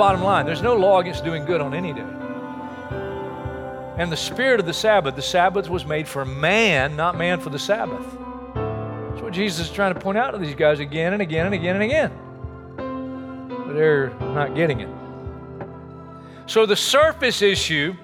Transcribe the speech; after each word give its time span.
Bottom 0.00 0.22
line 0.22 0.46
there's 0.46 0.62
no 0.62 0.74
law 0.74 0.98
against 0.98 1.22
doing 1.24 1.44
good 1.44 1.60
on 1.60 1.74
any 1.74 1.92
day. 1.92 2.06
And 3.98 4.10
the 4.10 4.16
spirit 4.16 4.58
of 4.58 4.64
the 4.64 4.72
Sabbath, 4.72 5.14
the 5.14 5.20
Sabbath 5.20 5.68
was 5.68 5.84
made 5.84 6.08
for 6.08 6.24
man, 6.24 6.96
not 6.96 7.18
man 7.18 7.38
for 7.38 7.50
the 7.50 7.58
Sabbath. 7.58 8.06
That's 8.54 9.20
what 9.20 9.34
Jesus 9.34 9.68
is 9.68 9.70
trying 9.70 9.92
to 9.92 10.00
point 10.00 10.16
out 10.16 10.30
to 10.30 10.38
these 10.38 10.54
guys 10.54 10.80
again 10.80 11.12
and 11.12 11.20
again 11.20 11.44
and 11.44 11.54
again 11.54 11.74
and 11.74 11.84
again. 11.84 12.12
But 13.66 13.74
they're 13.74 14.08
not 14.20 14.54
getting 14.54 14.80
it. 14.80 14.88
So 16.46 16.64
the 16.64 16.76
surface 16.76 17.42
issue 17.42 17.94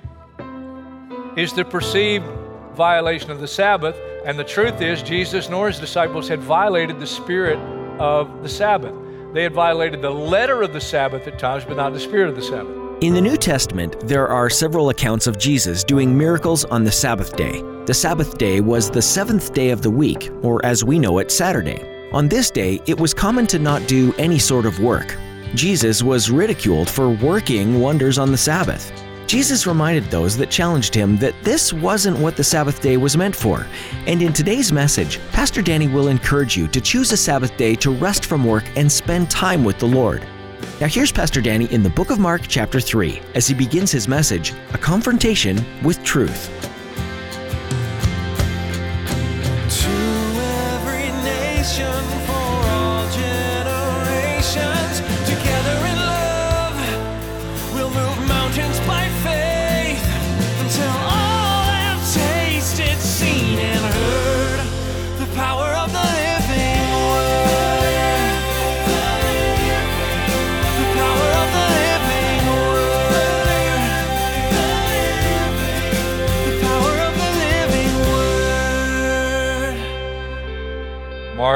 is 1.35 1.55
the 1.55 1.65
perceived 1.65 2.27
violation 2.75 3.31
of 3.31 3.41
the 3.41 3.49
Sabbath. 3.49 3.97
And 4.27 4.39
the 4.39 4.45
truth 4.45 4.83
is, 4.83 5.03
Jesus 5.03 5.49
nor 5.49 5.69
his 5.69 5.81
disciples 5.81 6.29
had 6.29 6.41
violated 6.41 7.01
the 7.01 7.07
spirit 7.07 7.59
of 7.99 8.43
the 8.43 8.51
Sabbath. 8.51 8.95
They 9.33 9.43
had 9.43 9.53
violated 9.53 10.03
the 10.03 10.11
letter 10.11 10.63
of 10.63 10.73
the 10.73 10.81
Sabbath 10.81 11.27
at 11.27 11.39
times, 11.39 11.65
but 11.65 11.77
not 11.77 11.93
the 11.93 12.01
spirit 12.01 12.29
of 12.29 12.37
the 12.37 12.43
Sabbath. 12.43 12.77
In 13.03 13.13
the 13.13 13.21
New 13.21 13.37
Testament, 13.37 14.01
there 14.09 14.27
are 14.27 14.49
several 14.49 14.89
accounts 14.89 15.27
of 15.27 15.39
Jesus 15.39 15.85
doing 15.85 16.17
miracles 16.17 16.65
on 16.65 16.85
the 16.85 16.91
Sabbath 16.91 17.37
day. 17.37 17.61
The 17.85 17.93
Sabbath 17.93 18.39
day 18.39 18.61
was 18.61 18.91
the 18.91 19.03
seventh 19.03 19.53
day 19.53 19.69
of 19.71 19.83
the 19.83 19.91
week, 19.91 20.31
or 20.43 20.65
as 20.65 20.83
we 20.83 20.99
know 20.99 21.19
it, 21.19 21.31
Saturday. 21.31 22.11
On 22.13 22.29
this 22.29 22.51
day, 22.51 22.81
it 22.87 22.99
was 22.99 23.13
common 23.13 23.47
to 23.49 23.59
not 23.59 23.87
do 23.87 24.15
any 24.17 24.39
sort 24.39 24.65
of 24.65 24.81
work. 24.81 25.15
Jesus 25.55 26.03
was 26.03 26.31
ridiculed 26.31 26.89
for 26.89 27.11
working 27.11 27.81
wonders 27.81 28.19
on 28.19 28.33
the 28.33 28.39
Sabbath. 28.39 28.91
Jesus 29.27 29.67
reminded 29.67 30.05
those 30.05 30.37
that 30.37 30.51
challenged 30.51 30.95
him 30.95 31.17
that 31.17 31.35
this 31.43 31.73
wasn't 31.73 32.19
what 32.19 32.37
the 32.37 32.45
Sabbath 32.45 32.81
day 32.81 32.97
was 32.97 33.17
meant 33.17 33.35
for. 33.35 33.67
And 34.07 34.23
in 34.23 34.33
today's 34.33 34.71
message, 34.71 35.19
Pastor 35.33 35.63
Danny 35.63 35.89
will 35.89 36.09
encourage 36.09 36.57
you 36.57 36.69
to 36.69 36.81
choose 36.81 37.11
a 37.11 37.17
Sabbath 37.17 37.57
day 37.57 37.75
to 37.77 37.91
rest 37.91 38.25
from 38.25 38.45
work 38.45 38.65
and 38.77 38.91
spend 38.91 39.31
time 39.31 39.65
with 39.65 39.79
the 39.79 39.87
Lord. 39.87 40.25
Now, 40.81 40.87
here's 40.87 41.11
Pastor 41.11 41.41
Danny 41.41 41.67
in 41.73 41.83
the 41.83 41.91
book 41.91 42.11
of 42.11 42.19
Mark, 42.19 42.43
chapter 42.47 42.81
3, 42.81 43.21
as 43.35 43.47
he 43.47 43.55
begins 43.55 43.91
his 43.91 44.09
message 44.09 44.53
A 44.75 44.79
Confrontation 44.79 45.65
with 45.83 46.03
Truth. 46.05 46.66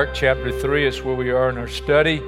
Mark 0.01 0.15
chapter 0.15 0.51
3 0.51 0.87
is 0.87 1.03
where 1.03 1.15
we 1.15 1.31
are 1.31 1.51
in 1.51 1.59
our 1.59 1.69
study. 1.69 2.21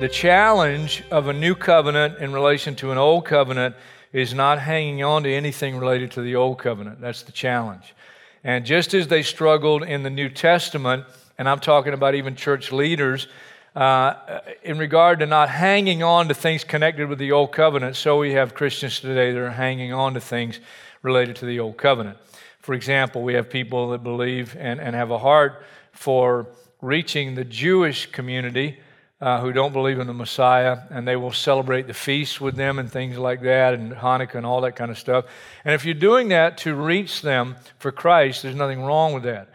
The 0.00 0.08
challenge 0.08 1.04
of 1.12 1.28
a 1.28 1.32
new 1.32 1.54
covenant 1.54 2.18
in 2.18 2.32
relation 2.32 2.74
to 2.74 2.90
an 2.90 2.98
old 2.98 3.24
covenant 3.24 3.76
is 4.12 4.34
not 4.34 4.58
hanging 4.58 5.04
on 5.04 5.22
to 5.22 5.32
anything 5.32 5.78
related 5.78 6.10
to 6.10 6.22
the 6.22 6.34
old 6.34 6.58
covenant. 6.58 7.00
That's 7.00 7.22
the 7.22 7.30
challenge. 7.30 7.94
And 8.42 8.66
just 8.66 8.94
as 8.94 9.06
they 9.06 9.22
struggled 9.22 9.84
in 9.84 10.02
the 10.02 10.10
New 10.10 10.28
Testament, 10.28 11.04
and 11.38 11.48
I'm 11.48 11.60
talking 11.60 11.92
about 11.92 12.16
even 12.16 12.34
church 12.34 12.72
leaders, 12.72 13.28
uh, 13.76 14.40
in 14.64 14.76
regard 14.78 15.20
to 15.20 15.26
not 15.26 15.50
hanging 15.50 16.02
on 16.02 16.26
to 16.26 16.34
things 16.34 16.64
connected 16.64 17.08
with 17.08 17.20
the 17.20 17.30
old 17.30 17.52
covenant, 17.52 17.94
so 17.94 18.18
we 18.18 18.32
have 18.32 18.54
Christians 18.54 18.98
today 18.98 19.30
that 19.30 19.40
are 19.40 19.52
hanging 19.52 19.92
on 19.92 20.14
to 20.14 20.20
things 20.20 20.58
related 21.02 21.36
to 21.36 21.46
the 21.46 21.60
old 21.60 21.76
covenant. 21.76 22.18
For 22.58 22.74
example, 22.74 23.22
we 23.22 23.34
have 23.34 23.48
people 23.48 23.90
that 23.90 24.02
believe 24.02 24.56
and, 24.58 24.80
and 24.80 24.96
have 24.96 25.12
a 25.12 25.18
heart 25.18 25.62
for 25.92 26.48
reaching 26.80 27.34
the 27.34 27.44
Jewish 27.44 28.06
community 28.06 28.78
uh, 29.20 29.40
who 29.40 29.52
don't 29.52 29.72
believe 29.72 29.98
in 29.98 30.06
the 30.06 30.14
Messiah, 30.14 30.78
and 30.90 31.06
they 31.06 31.16
will 31.16 31.32
celebrate 31.32 31.86
the 31.86 31.94
feasts 31.94 32.40
with 32.40 32.56
them 32.56 32.78
and 32.78 32.90
things 32.90 33.18
like 33.18 33.42
that, 33.42 33.74
and 33.74 33.92
Hanukkah 33.92 34.36
and 34.36 34.46
all 34.46 34.62
that 34.62 34.76
kind 34.76 34.90
of 34.90 34.98
stuff. 34.98 35.26
And 35.64 35.74
if 35.74 35.84
you're 35.84 35.94
doing 35.94 36.28
that 36.28 36.56
to 36.58 36.74
reach 36.74 37.20
them 37.20 37.56
for 37.78 37.92
Christ, 37.92 38.42
there's 38.42 38.54
nothing 38.54 38.82
wrong 38.82 39.12
with 39.12 39.24
that. 39.24 39.50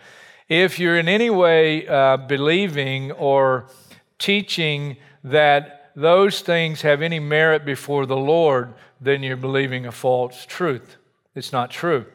If 0.47 0.77
you're 0.77 0.97
in 0.97 1.07
any 1.07 1.31
way 1.31 1.87
uh, 1.87 2.17
believing 2.17 3.11
or 3.13 3.67
teaching 4.19 4.97
that 5.23 5.91
those 5.95 6.41
things 6.41 6.81
have 6.81 7.01
any 7.01 7.19
merit 7.19 7.65
before 7.65 8.05
the 8.05 8.17
Lord, 8.17 8.75
then 9.01 9.23
you're 9.23 9.37
believing 9.37 9.87
a 9.87 9.91
false 9.91 10.45
truth. 10.45 10.97
It's 11.33 11.51
not 11.51 11.71
true. 11.71 12.05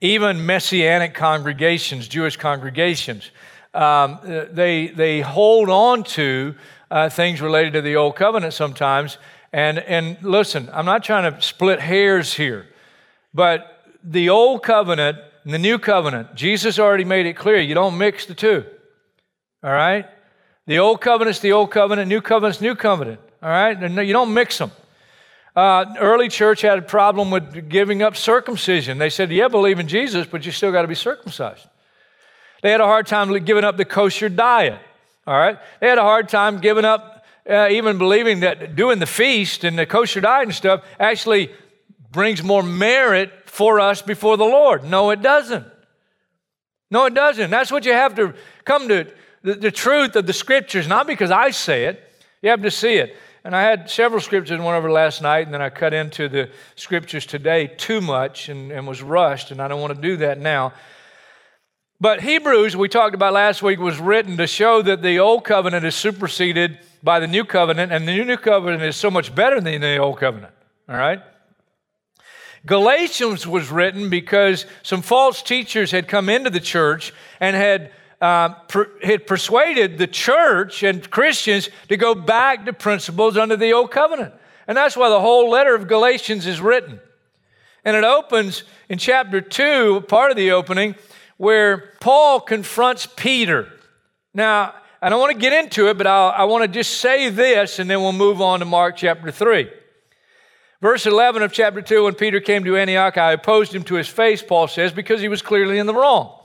Even 0.00 0.44
messianic 0.44 1.14
congregations, 1.14 2.08
Jewish 2.08 2.36
congregations, 2.36 3.30
um, 3.74 4.20
they, 4.22 4.88
they 4.88 5.20
hold 5.20 5.68
on 5.68 6.04
to 6.04 6.54
uh, 6.90 7.08
things 7.08 7.40
related 7.40 7.72
to 7.74 7.82
the 7.82 7.96
Old 7.96 8.16
Covenant 8.16 8.54
sometimes. 8.54 9.18
And, 9.52 9.78
and 9.78 10.16
listen, 10.22 10.70
I'm 10.72 10.86
not 10.86 11.04
trying 11.04 11.32
to 11.32 11.40
split 11.42 11.80
hairs 11.80 12.34
here, 12.34 12.66
but 13.32 13.84
the 14.02 14.28
Old 14.28 14.62
Covenant 14.62 15.18
and 15.44 15.52
the 15.52 15.58
New 15.58 15.78
Covenant, 15.78 16.34
Jesus 16.34 16.78
already 16.78 17.04
made 17.04 17.26
it 17.26 17.34
clear 17.34 17.58
you 17.60 17.74
don't 17.74 17.98
mix 17.98 18.26
the 18.26 18.34
two. 18.34 18.64
All 19.62 19.70
right? 19.70 20.06
The 20.66 20.78
Old 20.78 21.00
Covenant's 21.00 21.40
the 21.40 21.52
Old 21.52 21.70
Covenant, 21.70 22.08
New 22.08 22.20
Covenant's 22.20 22.60
New 22.60 22.74
Covenant. 22.74 23.20
All 23.42 23.50
right? 23.50 23.78
You 23.80 24.12
don't 24.12 24.32
mix 24.32 24.58
them. 24.58 24.70
Uh, 25.54 25.94
early 25.98 26.28
church 26.28 26.62
had 26.62 26.78
a 26.78 26.82
problem 26.82 27.30
with 27.30 27.68
giving 27.68 28.02
up 28.02 28.16
circumcision. 28.16 28.98
They 28.98 29.10
said, 29.10 29.30
Yeah, 29.30 29.48
believe 29.48 29.78
in 29.78 29.86
Jesus, 29.86 30.26
but 30.26 30.44
you 30.44 30.50
still 30.50 30.72
got 30.72 30.82
to 30.82 30.88
be 30.88 30.94
circumcised. 30.96 31.66
They 32.64 32.70
had 32.70 32.80
a 32.80 32.86
hard 32.86 33.06
time 33.06 33.30
giving 33.44 33.62
up 33.62 33.76
the 33.76 33.84
kosher 33.84 34.30
diet. 34.30 34.80
All 35.26 35.36
right? 35.36 35.58
They 35.80 35.86
had 35.86 35.98
a 35.98 36.02
hard 36.02 36.30
time 36.30 36.60
giving 36.60 36.86
up 36.86 37.22
uh, 37.46 37.68
even 37.70 37.98
believing 37.98 38.40
that 38.40 38.74
doing 38.74 38.98
the 39.00 39.06
feast 39.06 39.64
and 39.64 39.78
the 39.78 39.84
kosher 39.84 40.22
diet 40.22 40.44
and 40.44 40.54
stuff 40.54 40.82
actually 40.98 41.50
brings 42.10 42.42
more 42.42 42.62
merit 42.62 43.30
for 43.44 43.80
us 43.80 44.00
before 44.00 44.38
the 44.38 44.46
Lord. 44.46 44.82
No, 44.82 45.10
it 45.10 45.20
doesn't. 45.20 45.66
No, 46.90 47.04
it 47.04 47.12
doesn't. 47.12 47.50
That's 47.50 47.70
what 47.70 47.84
you 47.84 47.92
have 47.92 48.14
to 48.14 48.32
come 48.64 48.88
to 48.88 49.12
the, 49.42 49.56
the 49.56 49.70
truth 49.70 50.16
of 50.16 50.26
the 50.26 50.32
scriptures, 50.32 50.88
not 50.88 51.06
because 51.06 51.30
I 51.30 51.50
say 51.50 51.84
it, 51.84 52.02
you 52.40 52.48
have 52.48 52.62
to 52.62 52.70
see 52.70 52.94
it. 52.94 53.14
And 53.44 53.54
I 53.54 53.60
had 53.60 53.90
several 53.90 54.22
scriptures 54.22 54.58
went 54.58 54.74
over 54.74 54.90
last 54.90 55.20
night, 55.20 55.44
and 55.44 55.52
then 55.52 55.60
I 55.60 55.68
cut 55.68 55.92
into 55.92 56.30
the 56.30 56.48
scriptures 56.76 57.26
today 57.26 57.66
too 57.66 58.00
much 58.00 58.48
and, 58.48 58.72
and 58.72 58.86
was 58.86 59.02
rushed, 59.02 59.50
and 59.50 59.60
I 59.60 59.68
don't 59.68 59.82
want 59.82 59.94
to 59.94 60.00
do 60.00 60.16
that 60.16 60.40
now. 60.40 60.72
But 62.04 62.20
Hebrews, 62.20 62.76
we 62.76 62.90
talked 62.90 63.14
about 63.14 63.32
last 63.32 63.62
week, 63.62 63.78
was 63.78 63.98
written 63.98 64.36
to 64.36 64.46
show 64.46 64.82
that 64.82 65.00
the 65.00 65.20
old 65.20 65.42
covenant 65.42 65.86
is 65.86 65.94
superseded 65.94 66.78
by 67.02 67.18
the 67.18 67.26
new 67.26 67.46
covenant, 67.46 67.92
and 67.92 68.06
the 68.06 68.22
new 68.22 68.36
covenant 68.36 68.82
is 68.82 68.94
so 68.94 69.10
much 69.10 69.34
better 69.34 69.58
than 69.58 69.80
the 69.80 69.96
old 69.96 70.18
covenant. 70.18 70.52
All 70.86 70.98
right? 70.98 71.22
Galatians 72.66 73.46
was 73.46 73.70
written 73.70 74.10
because 74.10 74.66
some 74.82 75.00
false 75.00 75.40
teachers 75.40 75.92
had 75.92 76.06
come 76.06 76.28
into 76.28 76.50
the 76.50 76.60
church 76.60 77.14
and 77.40 77.56
had, 77.56 77.90
uh, 78.20 78.50
per, 78.50 78.90
had 79.02 79.26
persuaded 79.26 79.96
the 79.96 80.06
church 80.06 80.82
and 80.82 81.10
Christians 81.10 81.70
to 81.88 81.96
go 81.96 82.14
back 82.14 82.66
to 82.66 82.74
principles 82.74 83.38
under 83.38 83.56
the 83.56 83.72
old 83.72 83.90
covenant. 83.90 84.34
And 84.68 84.76
that's 84.76 84.94
why 84.94 85.08
the 85.08 85.20
whole 85.20 85.48
letter 85.48 85.74
of 85.74 85.88
Galatians 85.88 86.46
is 86.46 86.60
written. 86.60 87.00
And 87.82 87.96
it 87.96 88.04
opens 88.04 88.64
in 88.90 88.98
chapter 88.98 89.40
2, 89.40 90.02
part 90.02 90.30
of 90.30 90.36
the 90.36 90.50
opening, 90.52 90.96
where 91.36 91.92
Paul 92.00 92.40
confronts 92.40 93.06
Peter. 93.06 93.68
Now, 94.32 94.74
I 95.02 95.08
don't 95.08 95.20
want 95.20 95.32
to 95.32 95.38
get 95.38 95.52
into 95.52 95.88
it, 95.88 95.98
but 95.98 96.06
I'll, 96.06 96.30
i 96.30 96.44
want 96.44 96.62
to 96.62 96.68
just 96.68 96.98
say 96.98 97.28
this 97.28 97.78
and 97.78 97.90
then 97.90 98.00
we'll 98.00 98.12
move 98.12 98.40
on 98.40 98.60
to 98.60 98.64
Mark 98.64 98.96
chapter 98.96 99.30
3. 99.30 99.70
Verse 100.80 101.06
11 101.06 101.42
of 101.42 101.52
chapter 101.52 101.82
2 101.82 102.04
When 102.04 102.14
Peter 102.14 102.40
came 102.40 102.64
to 102.64 102.76
Antioch, 102.76 103.16
I 103.16 103.32
opposed 103.32 103.74
him 103.74 103.84
to 103.84 103.94
his 103.94 104.08
face, 104.08 104.42
Paul 104.42 104.68
says, 104.68 104.92
because 104.92 105.20
he 105.20 105.28
was 105.28 105.42
clearly 105.42 105.78
in 105.78 105.86
the 105.86 105.94
wrong. 105.94 106.40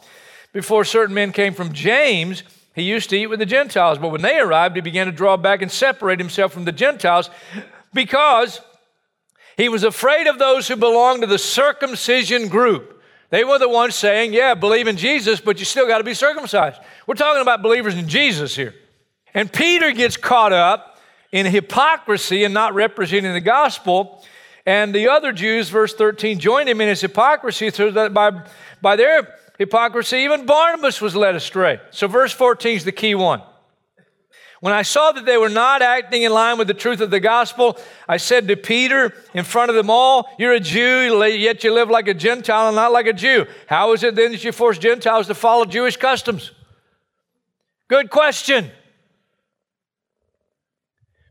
Before 0.54 0.84
certain 0.84 1.14
men 1.14 1.32
came 1.32 1.54
from 1.54 1.74
James, 1.74 2.44
he 2.74 2.84
used 2.84 3.10
to 3.12 3.18
eat 3.18 3.28
with 3.28 3.40
the 3.40 3.46
Gentiles, 3.46 3.98
but 3.98 4.10
when 4.10 4.22
they 4.22 4.40
arrived, 4.40 4.76
he 4.76 4.82
began 4.82 5.06
to 5.06 5.12
draw 5.12 5.38
back 5.38 5.62
and 5.62 5.72
separate 5.72 6.20
himself 6.20 6.54
from 6.54 6.66
the 6.66 6.72
Gentiles 6.72 7.30
because 7.94 8.62
He 9.60 9.68
was 9.68 9.84
afraid 9.84 10.26
of 10.28 10.40
those 10.40 10.70
who 10.70 10.78
belonged 10.78 11.20
to 11.20 11.28
the 11.28 11.38
circumcision 11.38 12.48
group. 12.48 12.99
They 13.30 13.44
were 13.44 13.60
the 13.60 13.70
ones 13.70 13.96
saying, 13.96 14.34
Yeah, 14.34 14.56
believe 14.56 14.88
in 14.88 14.98
Jesus, 14.98 15.40
but 15.40 15.60
you 15.60 15.66
still 15.66 15.88
got 15.88 16.00
to 16.00 16.04
be 16.04 16.14
circumcised. 16.14 16.80
We're 17.06 17.16
talking 17.16 17.42
about 17.42 17.62
believers 17.62 17.96
in 17.96 18.08
Jesus 18.08 18.56
here. 18.56 18.74
And 19.34 19.52
Peter 19.52 19.92
gets 19.92 20.18
caught 20.18 20.54
up 20.54 21.00
in 21.32 21.46
hypocrisy 21.46 22.44
and 22.44 22.54
not 22.54 22.74
representing 22.74 23.34
the 23.34 23.42
gospel. 23.42 24.26
And 24.66 24.94
the 24.94 25.10
other 25.10 25.32
Jews, 25.32 25.70
verse 25.70 25.94
13, 25.94 26.40
joined 26.40 26.70
him 26.70 26.82
in 26.82 26.88
his 26.88 27.02
hypocrisy 27.02 27.70
so 27.70 27.92
that 27.92 28.14
by, 28.14 28.44
by 28.82 28.96
their 28.96 29.36
hypocrisy, 29.58 30.18
even 30.18 30.46
Barnabas 30.46 31.02
was 31.02 31.16
led 31.16 31.36
astray. 31.36 31.80
So, 31.92 32.08
verse 32.08 32.34
14 32.34 32.78
is 32.78 32.86
the 32.86 32.92
key 32.92 33.16
one. 33.16 33.42
When 34.60 34.74
I 34.74 34.82
saw 34.82 35.14
that 35.14 35.26
they 35.26 35.38
were 35.38 35.50
not 35.50 35.82
acting 35.82 36.24
in 36.24 36.34
line 36.34 36.58
with 36.58 36.68
the 36.68 36.74
truth 36.74 37.00
of 37.00 37.12
the 37.12 37.22
gospel, 37.22 37.78
I 38.08 38.18
said 38.18 38.48
to 38.50 38.58
Peter 38.58 39.14
in 39.34 39.46
front 39.46 39.70
of 39.70 39.76
them 39.76 39.90
all, 39.90 40.30
You're 40.38 40.54
a 40.54 40.60
Jew, 40.60 41.24
yet 41.26 41.64
you 41.64 41.74
live 41.74 41.90
like 41.90 42.10
a 42.10 42.14
Gentile 42.14 42.68
and 42.68 42.76
not 42.76 42.92
like 42.92 43.08
a 43.08 43.14
Jew. 43.14 43.46
How 43.68 43.94
is 43.94 44.04
it 44.04 44.16
then 44.16 44.32
that 44.32 44.44
you 44.44 44.52
force 44.52 44.78
Gentiles 44.78 45.28
to 45.28 45.36
follow 45.36 45.64
Jewish 45.64 45.96
customs? 45.96 46.52
Good 47.88 48.10
question. 48.10 48.70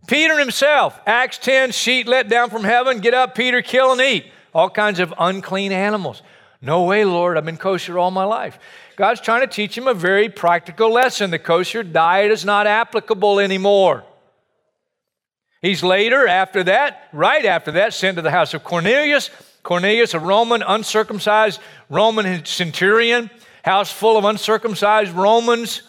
Peter 0.07 0.39
himself, 0.39 0.99
Acts 1.07 1.37
10, 1.37 1.73
sheet 1.73 2.09
let 2.09 2.31
down 2.31 2.49
from 2.49 2.65
heaven, 2.65 3.01
get 3.01 3.13
up, 3.13 3.35
Peter, 3.35 3.61
kill 3.61 3.93
and 3.93 4.01
eat. 4.01 4.25
All 4.55 4.71
kinds 4.71 5.01
of 5.01 5.13
unclean 5.19 5.71
animals. 5.71 6.23
No 6.63 6.85
way, 6.85 7.05
Lord, 7.05 7.37
I've 7.37 7.45
been 7.45 7.59
kosher 7.59 7.99
all 7.99 8.11
my 8.11 8.25
life. 8.25 8.59
God's 8.99 9.21
trying 9.21 9.43
to 9.43 9.47
teach 9.47 9.79
him 9.79 9.87
a 9.87 9.95
very 9.95 10.29
practical 10.29 10.91
lesson. 10.91 11.31
The 11.31 11.39
kosher 11.39 11.85
diet 11.85 12.33
is 12.33 12.45
not 12.45 12.67
applicable 12.67 13.39
anymore. 13.39 14.03
He's 15.63 15.85
later, 15.85 16.27
after 16.27 16.65
that, 16.65 17.09
right 17.13 17.45
after 17.45 17.71
that, 17.73 17.95
sent 17.95 18.17
to 18.17 18.23
the 18.23 18.33
house 18.33 18.55
of 18.55 18.65
Cornelius. 18.65 19.31
Cornelius, 19.63 20.15
a 20.15 20.19
Roman, 20.19 20.63
uncircumcised 20.63 21.61
Roman 21.89 22.45
centurion, 22.45 23.31
house 23.63 23.93
full 23.93 24.17
of 24.17 24.25
uncircumcised 24.25 25.13
Romans. 25.13 25.83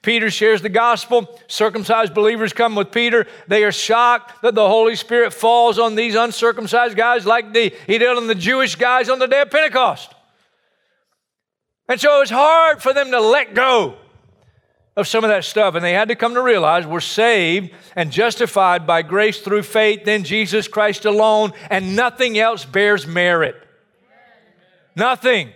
Peter 0.00 0.30
shares 0.30 0.62
the 0.62 0.70
gospel. 0.70 1.38
Circumcised 1.48 2.14
believers 2.14 2.54
come 2.54 2.74
with 2.74 2.90
Peter. 2.90 3.26
They 3.48 3.64
are 3.64 3.72
shocked 3.72 4.40
that 4.40 4.54
the 4.54 4.66
Holy 4.66 4.96
Spirit 4.96 5.34
falls 5.34 5.78
on 5.78 5.94
these 5.94 6.14
uncircumcised 6.14 6.96
guys 6.96 7.26
like 7.26 7.52
the, 7.52 7.74
he 7.86 7.98
did 7.98 8.16
on 8.16 8.28
the 8.28 8.34
Jewish 8.34 8.76
guys 8.76 9.10
on 9.10 9.18
the 9.18 9.26
day 9.26 9.42
of 9.42 9.50
Pentecost. 9.50 10.14
And 11.88 12.00
so 12.00 12.16
it 12.16 12.20
was 12.20 12.30
hard 12.30 12.82
for 12.82 12.92
them 12.92 13.10
to 13.10 13.20
let 13.20 13.54
go 13.54 13.96
of 14.96 15.06
some 15.06 15.22
of 15.24 15.30
that 15.30 15.44
stuff. 15.44 15.74
And 15.74 15.84
they 15.84 15.92
had 15.92 16.08
to 16.08 16.16
come 16.16 16.34
to 16.34 16.42
realize 16.42 16.86
we're 16.86 17.00
saved 17.00 17.70
and 17.94 18.10
justified 18.10 18.86
by 18.86 19.02
grace 19.02 19.40
through 19.40 19.62
faith 19.62 20.08
in 20.08 20.24
Jesus 20.24 20.68
Christ 20.68 21.04
alone, 21.04 21.52
and 21.70 21.94
nothing 21.94 22.38
else 22.38 22.64
bears 22.64 23.06
merit. 23.06 23.56
Nothing. 24.96 25.50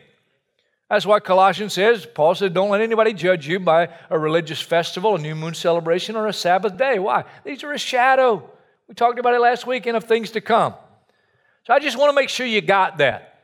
That's 0.88 1.06
why 1.06 1.20
Colossians 1.20 1.72
says, 1.72 2.04
Paul 2.04 2.34
said, 2.34 2.52
don't 2.52 2.68
let 2.68 2.80
anybody 2.80 3.12
judge 3.12 3.46
you 3.46 3.60
by 3.60 3.88
a 4.10 4.18
religious 4.18 4.60
festival, 4.60 5.14
a 5.14 5.18
new 5.18 5.34
moon 5.34 5.54
celebration, 5.54 6.16
or 6.16 6.26
a 6.26 6.32
Sabbath 6.32 6.76
day. 6.76 6.98
Why? 6.98 7.24
These 7.44 7.62
are 7.64 7.72
a 7.72 7.78
shadow. 7.78 8.50
We 8.88 8.94
talked 8.94 9.20
about 9.20 9.34
it 9.34 9.40
last 9.40 9.66
weekend 9.66 9.96
of 9.96 10.04
things 10.04 10.32
to 10.32 10.40
come. 10.40 10.74
So 11.64 11.72
I 11.72 11.78
just 11.78 11.96
want 11.96 12.10
to 12.10 12.14
make 12.14 12.28
sure 12.28 12.44
you 12.44 12.60
got 12.60 12.98
that. 12.98 13.38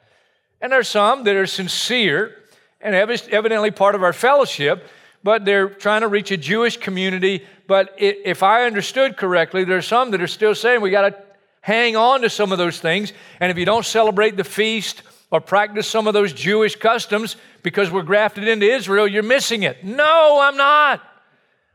And 0.60 0.72
there's 0.72 0.88
some 0.88 1.22
that 1.24 1.36
are 1.36 1.46
sincere 1.46 2.34
and 2.80 2.94
evidently 2.94 3.70
part 3.70 3.94
of 3.94 4.02
our 4.02 4.12
fellowship, 4.12 4.88
but 5.22 5.44
they're 5.44 5.68
trying 5.68 6.02
to 6.02 6.08
reach 6.08 6.30
a 6.30 6.36
Jewish 6.36 6.76
community. 6.76 7.44
But 7.66 7.94
if 7.98 8.42
I 8.42 8.64
understood 8.64 9.16
correctly, 9.16 9.64
there 9.64 9.78
are 9.78 9.82
some 9.82 10.12
that 10.12 10.22
are 10.22 10.28
still 10.28 10.54
saying 10.54 10.80
we 10.80 10.90
got 10.90 11.08
to 11.08 11.16
hang 11.60 11.96
on 11.96 12.22
to 12.22 12.30
some 12.30 12.52
of 12.52 12.58
those 12.58 12.78
things. 12.78 13.12
And 13.40 13.50
if 13.50 13.58
you 13.58 13.64
don't 13.64 13.84
celebrate 13.84 14.36
the 14.36 14.44
feast, 14.44 15.02
or 15.30 15.40
practice 15.40 15.88
some 15.88 16.06
of 16.06 16.14
those 16.14 16.32
Jewish 16.32 16.76
customs 16.76 17.36
because 17.62 17.90
we're 17.90 18.02
grafted 18.02 18.46
into 18.46 18.66
Israel, 18.66 19.06
you're 19.06 19.22
missing 19.22 19.64
it. 19.64 19.84
No, 19.84 20.40
I'm 20.40 20.56
not. 20.56 21.02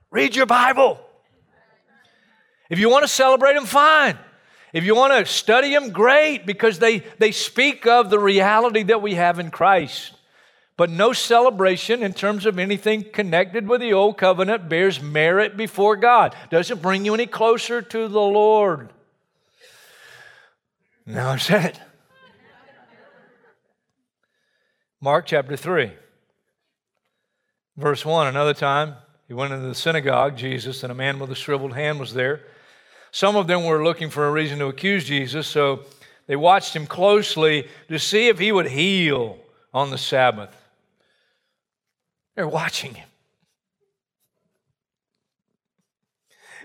Read 0.09 0.35
your 0.35 0.45
Bible. 0.45 0.99
If 2.69 2.79
you 2.79 2.89
want 2.89 3.03
to 3.03 3.09
celebrate 3.09 3.55
them, 3.55 3.65
fine. 3.65 4.17
If 4.71 4.85
you 4.85 4.95
want 4.95 5.13
to 5.13 5.31
study 5.31 5.71
them, 5.71 5.91
great, 5.91 6.45
because 6.45 6.79
they, 6.79 6.99
they 7.19 7.33
speak 7.33 7.85
of 7.85 8.09
the 8.09 8.19
reality 8.19 8.83
that 8.83 9.01
we 9.01 9.15
have 9.15 9.39
in 9.39 9.51
Christ. 9.51 10.13
But 10.77 10.89
no 10.89 11.13
celebration 11.13 12.01
in 12.01 12.13
terms 12.13 12.45
of 12.45 12.57
anything 12.57 13.03
connected 13.03 13.67
with 13.67 13.81
the 13.81 13.93
old 13.93 14.17
covenant 14.17 14.69
bears 14.69 15.01
merit 15.01 15.55
before 15.55 15.95
God. 15.95 16.35
Doesn't 16.49 16.81
bring 16.81 17.05
you 17.05 17.13
any 17.13 17.27
closer 17.27 17.81
to 17.81 18.07
the 18.07 18.19
Lord. 18.19 18.89
Now 21.05 21.31
I 21.31 21.37
said 21.37 21.65
it. 21.65 21.79
Mark 25.03 25.25
chapter 25.25 25.57
3, 25.57 25.91
verse 27.75 28.05
1. 28.05 28.27
Another 28.27 28.53
time, 28.53 28.95
he 29.27 29.33
went 29.33 29.51
into 29.51 29.65
the 29.65 29.73
synagogue, 29.73 30.37
Jesus, 30.37 30.83
and 30.83 30.91
a 30.91 30.95
man 30.95 31.17
with 31.17 31.31
a 31.31 31.35
shriveled 31.35 31.73
hand 31.73 31.99
was 31.99 32.13
there. 32.13 32.41
Some 33.09 33.35
of 33.35 33.47
them 33.47 33.65
were 33.65 33.83
looking 33.83 34.11
for 34.11 34.27
a 34.27 34.31
reason 34.31 34.59
to 34.59 34.67
accuse 34.67 35.05
Jesus, 35.05 35.47
so 35.47 35.85
they 36.27 36.35
watched 36.35 36.75
him 36.75 36.85
closely 36.85 37.67
to 37.89 37.97
see 37.97 38.27
if 38.27 38.37
he 38.37 38.51
would 38.51 38.67
heal 38.67 39.39
on 39.73 39.89
the 39.89 39.97
Sabbath. 39.97 40.55
They're 42.35 42.47
watching 42.47 42.93
him. 42.93 43.07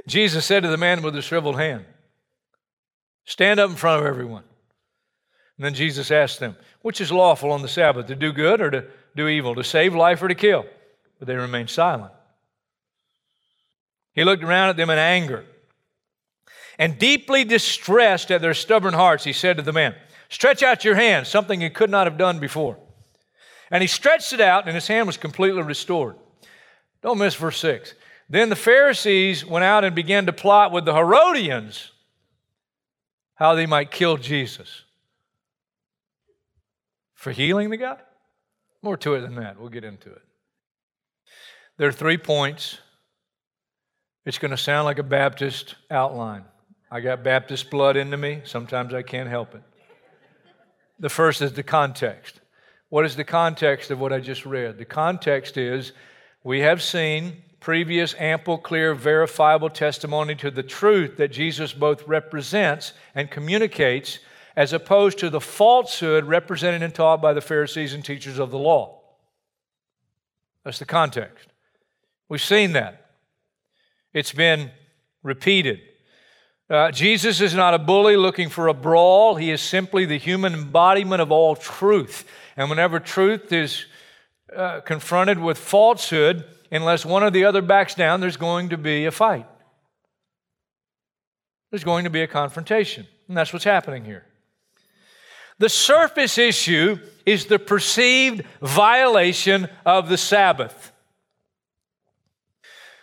Jesus 0.06 0.44
said 0.44 0.62
to 0.62 0.68
the 0.68 0.76
man 0.76 1.02
with 1.02 1.14
the 1.14 1.22
shriveled 1.22 1.58
hand, 1.58 1.84
Stand 3.24 3.58
up 3.58 3.70
in 3.70 3.76
front 3.76 4.00
of 4.00 4.06
everyone. 4.06 4.44
And 5.56 5.64
then 5.64 5.74
Jesus 5.74 6.10
asked 6.10 6.38
them, 6.38 6.56
Which 6.82 7.00
is 7.00 7.10
lawful 7.10 7.50
on 7.50 7.62
the 7.62 7.68
Sabbath, 7.68 8.06
to 8.06 8.14
do 8.14 8.32
good 8.32 8.60
or 8.60 8.70
to 8.70 8.84
do 9.16 9.26
evil, 9.26 9.54
to 9.56 9.64
save 9.64 9.94
life 9.94 10.22
or 10.22 10.28
to 10.28 10.34
kill? 10.34 10.64
But 11.18 11.26
they 11.26 11.34
remained 11.34 11.70
silent. 11.70 12.12
He 14.12 14.24
looked 14.24 14.44
around 14.44 14.70
at 14.70 14.76
them 14.76 14.90
in 14.90 14.98
anger. 14.98 15.44
And 16.78 16.98
deeply 16.98 17.42
distressed 17.42 18.30
at 18.30 18.42
their 18.42 18.54
stubborn 18.54 18.94
hearts, 18.94 19.24
he 19.24 19.32
said 19.32 19.56
to 19.56 19.62
the 19.62 19.72
man, 19.72 19.94
Stretch 20.28 20.62
out 20.62 20.84
your 20.84 20.94
hand, 20.94 21.26
something 21.26 21.60
he 21.60 21.70
could 21.70 21.90
not 21.90 22.06
have 22.06 22.18
done 22.18 22.38
before. 22.38 22.76
And 23.70 23.82
he 23.82 23.86
stretched 23.86 24.32
it 24.32 24.40
out, 24.40 24.66
and 24.66 24.74
his 24.74 24.86
hand 24.86 25.06
was 25.06 25.16
completely 25.16 25.62
restored. 25.62 26.16
Don't 27.02 27.18
miss 27.18 27.34
verse 27.34 27.58
6. 27.58 27.94
Then 28.28 28.48
the 28.48 28.56
Pharisees 28.56 29.44
went 29.44 29.64
out 29.64 29.84
and 29.84 29.94
began 29.94 30.26
to 30.26 30.32
plot 30.32 30.72
with 30.72 30.84
the 30.84 30.94
Herodians 30.94 31.92
how 33.34 33.54
they 33.54 33.66
might 33.66 33.90
kill 33.90 34.16
Jesus 34.16 34.82
for 37.26 37.32
healing 37.32 37.70
the 37.70 37.76
guy? 37.76 37.96
More 38.82 38.96
to 38.98 39.14
it 39.14 39.20
than 39.22 39.34
that. 39.36 39.58
We'll 39.58 39.68
get 39.68 39.82
into 39.82 40.10
it. 40.10 40.22
There 41.76 41.88
are 41.88 41.92
three 41.92 42.18
points. 42.18 42.78
It's 44.24 44.38
going 44.38 44.52
to 44.52 44.56
sound 44.56 44.84
like 44.84 45.00
a 45.00 45.02
Baptist 45.02 45.74
outline. 45.90 46.44
I 46.90 47.00
got 47.00 47.24
Baptist 47.24 47.68
blood 47.68 47.96
into 47.96 48.16
me. 48.16 48.42
Sometimes 48.44 48.94
I 48.94 49.02
can't 49.02 49.28
help 49.28 49.54
it. 49.54 49.62
The 50.98 51.08
first 51.08 51.42
is 51.42 51.52
the 51.52 51.62
context. 51.62 52.40
What 52.88 53.04
is 53.04 53.16
the 53.16 53.24
context 53.24 53.90
of 53.90 54.00
what 54.00 54.12
I 54.12 54.20
just 54.20 54.46
read? 54.46 54.78
The 54.78 54.84
context 54.84 55.56
is 55.56 55.92
we 56.44 56.60
have 56.60 56.82
seen 56.82 57.42
previous 57.58 58.14
ample, 58.18 58.58
clear, 58.58 58.94
verifiable 58.94 59.70
testimony 59.70 60.34
to 60.36 60.50
the 60.50 60.62
truth 60.62 61.16
that 61.16 61.32
Jesus 61.32 61.72
both 61.72 62.06
represents 62.06 62.92
and 63.14 63.30
communicates 63.30 64.20
as 64.54 64.72
opposed 64.72 65.18
to 65.18 65.28
the 65.28 65.40
falsehood 65.40 66.24
represented 66.24 66.82
and 66.82 66.94
taught 66.94 67.20
by 67.20 67.32
the 67.32 67.40
Pharisees 67.40 67.92
and 67.92 68.04
teachers 68.04 68.38
of 68.38 68.50
the 68.50 68.58
law. 68.58 69.00
That's 70.64 70.78
the 70.78 70.84
context. 70.84 71.48
We've 72.28 72.42
seen 72.42 72.72
that. 72.72 73.10
It's 74.12 74.32
been 74.32 74.70
repeated. 75.22 75.80
Uh, 76.68 76.90
Jesus 76.90 77.40
is 77.40 77.54
not 77.54 77.74
a 77.74 77.78
bully 77.78 78.16
looking 78.16 78.48
for 78.48 78.68
a 78.68 78.74
brawl. 78.74 79.36
He 79.36 79.50
is 79.50 79.60
simply 79.60 80.04
the 80.04 80.18
human 80.18 80.54
embodiment 80.54 81.20
of 81.20 81.30
all 81.30 81.54
truth. 81.54 82.24
And 82.56 82.70
whenever 82.70 82.98
truth 82.98 83.52
is 83.52 83.86
uh, 84.54 84.80
confronted 84.80 85.38
with 85.38 85.58
falsehood, 85.58 86.44
unless 86.70 87.04
one 87.04 87.22
or 87.22 87.30
the 87.30 87.44
other 87.44 87.62
backs 87.62 87.94
down, 87.94 88.20
there's 88.20 88.36
going 88.36 88.70
to 88.70 88.78
be 88.78 89.04
a 89.04 89.10
fight. 89.10 89.46
There's 91.70 91.84
going 91.84 92.04
to 92.04 92.10
be 92.10 92.22
a 92.22 92.26
confrontation. 92.26 93.06
And 93.28 93.36
that's 93.36 93.52
what's 93.52 93.64
happening 93.64 94.04
here. 94.04 94.24
The 95.58 95.68
surface 95.68 96.38
issue 96.38 96.98
is 97.24 97.46
the 97.46 97.58
perceived 97.58 98.42
violation 98.60 99.68
of 99.84 100.08
the 100.08 100.18
Sabbath. 100.18 100.92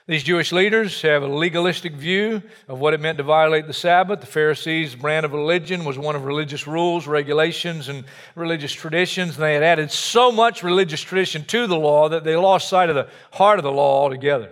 These 0.05 0.23
Jewish 0.23 0.51
leaders 0.51 1.01
have 1.03 1.23
a 1.23 1.27
legalistic 1.27 1.93
view 1.93 2.43
of 2.67 2.79
what 2.79 2.93
it 2.93 2.99
meant 2.99 3.19
to 3.19 3.23
violate 3.23 3.67
the 3.67 3.73
Sabbath. 3.73 4.19
The 4.19 4.25
Pharisees' 4.25 4.95
brand 4.95 5.25
of 5.25 5.31
religion 5.31 5.85
was 5.85 5.97
one 5.97 6.17
of 6.17 6.25
religious 6.25 6.67
rules, 6.67 7.07
regulations, 7.07 7.87
and 7.87 8.03
religious 8.35 8.73
traditions. 8.73 9.35
And 9.35 9.43
they 9.43 9.53
had 9.53 9.63
added 9.63 9.91
so 9.91 10.29
much 10.29 10.61
religious 10.61 10.99
tradition 10.99 11.45
to 11.45 11.67
the 11.67 11.77
law 11.77 12.09
that 12.09 12.25
they 12.25 12.35
lost 12.35 12.67
sight 12.67 12.89
of 12.89 12.95
the 12.95 13.07
heart 13.31 13.59
of 13.59 13.63
the 13.63 13.71
law 13.71 14.01
altogether. 14.01 14.51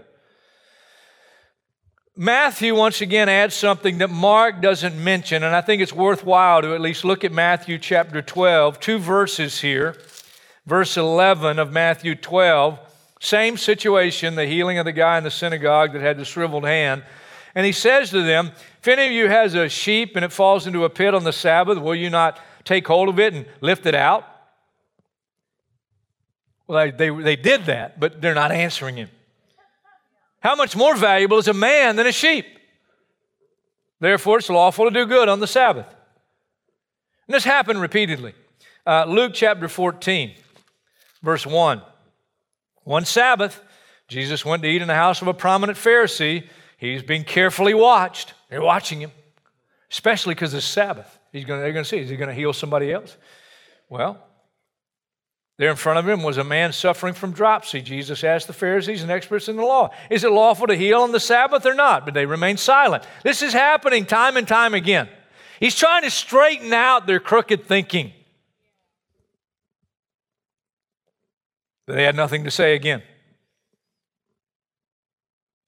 Matthew 2.15 2.73
once 2.73 3.01
again 3.01 3.27
adds 3.27 3.53
something 3.53 3.97
that 3.97 4.09
Mark 4.09 4.61
doesn't 4.61 5.01
mention, 5.03 5.43
and 5.43 5.53
I 5.53 5.59
think 5.59 5.81
it's 5.81 5.91
worthwhile 5.91 6.61
to 6.61 6.73
at 6.73 6.79
least 6.79 7.03
look 7.03 7.25
at 7.25 7.31
Matthew 7.33 7.77
chapter 7.77 8.21
12, 8.21 8.79
two 8.79 8.99
verses 8.99 9.59
here. 9.59 9.97
Verse 10.65 10.95
11 10.95 11.59
of 11.59 11.73
Matthew 11.73 12.15
12, 12.15 12.79
same 13.23 13.55
situation, 13.55 14.33
the 14.33 14.47
healing 14.47 14.79
of 14.79 14.85
the 14.85 14.91
guy 14.91 15.15
in 15.15 15.23
the 15.23 15.29
synagogue 15.29 15.93
that 15.93 16.01
had 16.01 16.17
the 16.17 16.25
shriveled 16.25 16.65
hand. 16.65 17.03
And 17.53 17.67
he 17.67 17.71
says 17.71 18.09
to 18.09 18.23
them, 18.23 18.51
If 18.79 18.87
any 18.87 19.05
of 19.05 19.11
you 19.11 19.29
has 19.29 19.53
a 19.53 19.69
sheep 19.69 20.15
and 20.15 20.25
it 20.25 20.31
falls 20.31 20.65
into 20.65 20.85
a 20.85 20.89
pit 20.89 21.13
on 21.13 21.23
the 21.23 21.31
Sabbath, 21.31 21.77
will 21.77 21.93
you 21.93 22.09
not 22.09 22.39
take 22.63 22.87
hold 22.87 23.09
of 23.09 23.19
it 23.19 23.35
and 23.35 23.45
lift 23.61 23.85
it 23.85 23.93
out? 23.93 24.25
Well, 26.65 26.83
they, 26.83 27.09
they, 27.09 27.21
they 27.21 27.35
did 27.35 27.65
that, 27.65 27.99
but 27.99 28.21
they're 28.21 28.33
not 28.33 28.51
answering 28.51 28.95
him. 28.95 29.09
How 30.39 30.55
much 30.55 30.75
more 30.75 30.95
valuable 30.95 31.37
is 31.37 31.47
a 31.47 31.53
man 31.53 31.97
than 31.97 32.07
a 32.07 32.11
sheep? 32.11 32.47
Therefore, 33.99 34.39
it's 34.39 34.49
lawful 34.49 34.85
to 34.85 34.91
do 34.91 35.05
good 35.05 35.29
on 35.29 35.39
the 35.39 35.45
Sabbath. 35.45 35.85
And 37.27 37.35
this 37.35 37.43
happened 37.43 37.81
repeatedly. 37.81 38.33
Uh, 38.83 39.05
Luke 39.07 39.33
chapter 39.35 39.67
14, 39.67 40.33
verse 41.21 41.45
1. 41.45 41.83
One 42.83 43.05
Sabbath, 43.05 43.61
Jesus 44.07 44.43
went 44.45 44.63
to 44.63 44.69
eat 44.69 44.81
in 44.81 44.87
the 44.87 44.95
house 44.95 45.21
of 45.21 45.27
a 45.27 45.33
prominent 45.33 45.77
Pharisee. 45.77 46.47
He's 46.77 47.03
being 47.03 47.23
carefully 47.23 47.73
watched. 47.73 48.33
They're 48.49 48.61
watching 48.61 48.99
him, 48.99 49.11
especially 49.89 50.33
because 50.33 50.53
it's 50.53 50.65
Sabbath. 50.65 51.19
He's 51.31 51.45
gonna, 51.45 51.61
they're 51.61 51.73
going 51.73 51.85
to 51.85 51.89
see, 51.89 51.99
is 51.99 52.09
he 52.09 52.17
going 52.17 52.29
to 52.29 52.35
heal 52.35 52.53
somebody 52.53 52.91
else? 52.91 53.15
Well, 53.89 54.17
there 55.57 55.69
in 55.69 55.75
front 55.75 55.99
of 55.99 56.09
him 56.09 56.23
was 56.23 56.37
a 56.37 56.43
man 56.43 56.73
suffering 56.73 57.13
from 57.13 57.33
dropsy. 57.33 57.81
Jesus 57.81 58.23
asked 58.23 58.47
the 58.47 58.53
Pharisees 58.53 59.03
and 59.03 59.11
experts 59.11 59.47
in 59.47 59.57
the 59.57 59.63
law, 59.63 59.91
Is 60.09 60.23
it 60.23 60.31
lawful 60.31 60.65
to 60.67 60.75
heal 60.75 61.01
on 61.01 61.11
the 61.11 61.19
Sabbath 61.19 61.65
or 61.65 61.75
not? 61.75 62.03
But 62.03 62.15
they 62.15 62.25
remained 62.25 62.59
silent. 62.59 63.03
This 63.23 63.43
is 63.43 63.53
happening 63.53 64.05
time 64.05 64.37
and 64.37 64.47
time 64.47 64.73
again. 64.73 65.07
He's 65.59 65.75
trying 65.75 66.01
to 66.01 66.09
straighten 66.09 66.73
out 66.73 67.05
their 67.05 67.19
crooked 67.19 67.65
thinking. 67.67 68.11
They 71.91 72.03
had 72.03 72.15
nothing 72.15 72.43
to 72.45 72.51
say 72.51 72.75
again. 72.75 73.01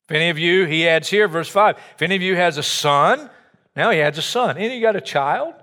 If 0.05 0.15
any 0.15 0.29
of 0.29 0.37
you, 0.37 0.65
he 0.65 0.87
adds 0.87 1.09
here, 1.09 1.27
verse 1.27 1.49
5, 1.49 1.77
if 1.95 2.01
any 2.01 2.15
of 2.15 2.21
you 2.21 2.35
has 2.35 2.57
a 2.57 2.63
son, 2.63 3.29
now 3.75 3.89
he 3.89 4.01
adds 4.01 4.17
a 4.17 4.21
son. 4.21 4.57
Any 4.57 4.67
of 4.67 4.73
you 4.73 4.81
got 4.81 4.95
a 4.95 5.01
child? 5.01 5.53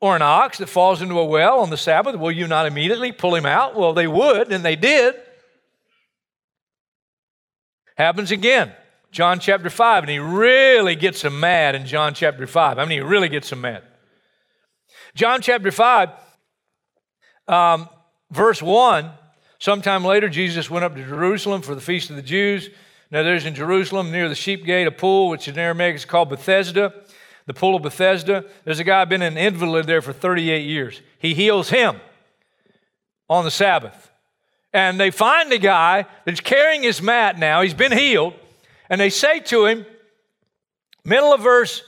Or 0.00 0.14
an 0.14 0.22
ox 0.22 0.58
that 0.58 0.68
falls 0.68 1.02
into 1.02 1.18
a 1.18 1.24
well 1.24 1.60
on 1.60 1.70
the 1.70 1.76
Sabbath, 1.76 2.16
will 2.16 2.30
you 2.30 2.46
not 2.46 2.66
immediately 2.66 3.10
pull 3.10 3.34
him 3.34 3.46
out? 3.46 3.74
Well, 3.74 3.94
they 3.94 4.06
would, 4.06 4.52
and 4.52 4.64
they 4.64 4.76
did. 4.76 5.14
Happens 7.96 8.30
again. 8.30 8.72
John 9.10 9.40
chapter 9.40 9.70
5, 9.70 10.04
and 10.04 10.10
he 10.10 10.18
really 10.18 10.94
gets 10.94 11.22
them 11.22 11.40
mad 11.40 11.74
in 11.74 11.86
John 11.86 12.14
chapter 12.14 12.46
5. 12.46 12.78
I 12.78 12.84
mean, 12.84 12.98
he 12.98 13.00
really 13.00 13.28
gets 13.28 13.50
them 13.50 13.62
mad. 13.62 13.82
John 15.14 15.40
chapter 15.40 15.72
5, 15.72 16.10
um, 17.48 17.88
verse 18.30 18.62
1, 18.62 19.10
sometime 19.58 20.04
later, 20.04 20.28
Jesus 20.28 20.70
went 20.70 20.84
up 20.84 20.94
to 20.94 21.04
Jerusalem 21.04 21.62
for 21.62 21.74
the 21.74 21.80
feast 21.80 22.10
of 22.10 22.16
the 22.16 22.22
Jews. 22.22 22.70
Now, 23.10 23.22
there's 23.22 23.46
in 23.46 23.54
Jerusalem 23.54 24.10
near 24.10 24.28
the 24.28 24.34
sheep 24.34 24.64
gate 24.64 24.86
a 24.86 24.90
pool, 24.92 25.28
which 25.28 25.48
in 25.48 25.58
Aramaic 25.58 25.96
is 25.96 26.04
called 26.04 26.28
Bethesda 26.28 26.92
the 27.48 27.54
pool 27.54 27.74
of 27.74 27.82
Bethesda. 27.82 28.44
There's 28.64 28.78
a 28.78 28.84
guy 28.84 29.06
been 29.06 29.22
an 29.22 29.38
invalid 29.38 29.86
there 29.86 30.02
for 30.02 30.12
38 30.12 30.66
years. 30.66 31.00
He 31.18 31.32
heals 31.32 31.70
him 31.70 31.98
on 33.28 33.44
the 33.44 33.50
Sabbath. 33.50 34.10
And 34.74 35.00
they 35.00 35.10
find 35.10 35.50
the 35.50 35.58
guy 35.58 36.04
that's 36.26 36.40
carrying 36.40 36.82
his 36.82 37.00
mat 37.00 37.38
now. 37.38 37.62
He's 37.62 37.72
been 37.72 37.90
healed. 37.90 38.34
And 38.90 39.00
they 39.00 39.08
say 39.08 39.40
to 39.40 39.64
him, 39.64 39.86
middle 41.04 41.32
of 41.32 41.40
verse 41.40 41.82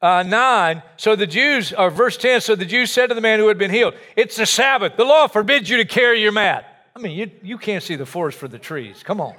uh, 0.00 0.22
9, 0.22 0.80
so 0.96 1.16
the 1.16 1.26
Jews, 1.26 1.72
or 1.72 1.90
verse 1.90 2.16
10, 2.16 2.40
so 2.40 2.54
the 2.54 2.64
Jews 2.64 2.92
said 2.92 3.08
to 3.08 3.14
the 3.14 3.20
man 3.20 3.40
who 3.40 3.48
had 3.48 3.58
been 3.58 3.72
healed, 3.72 3.94
It's 4.14 4.36
the 4.36 4.46
Sabbath. 4.46 4.96
The 4.96 5.04
law 5.04 5.26
forbids 5.26 5.68
you 5.68 5.78
to 5.78 5.84
carry 5.84 6.22
your 6.22 6.32
mat. 6.32 6.69
I 6.94 6.98
mean, 6.98 7.16
you, 7.16 7.30
you 7.42 7.58
can't 7.58 7.82
see 7.82 7.96
the 7.96 8.06
forest 8.06 8.38
for 8.38 8.48
the 8.48 8.58
trees. 8.58 9.02
Come 9.02 9.20
on. 9.20 9.34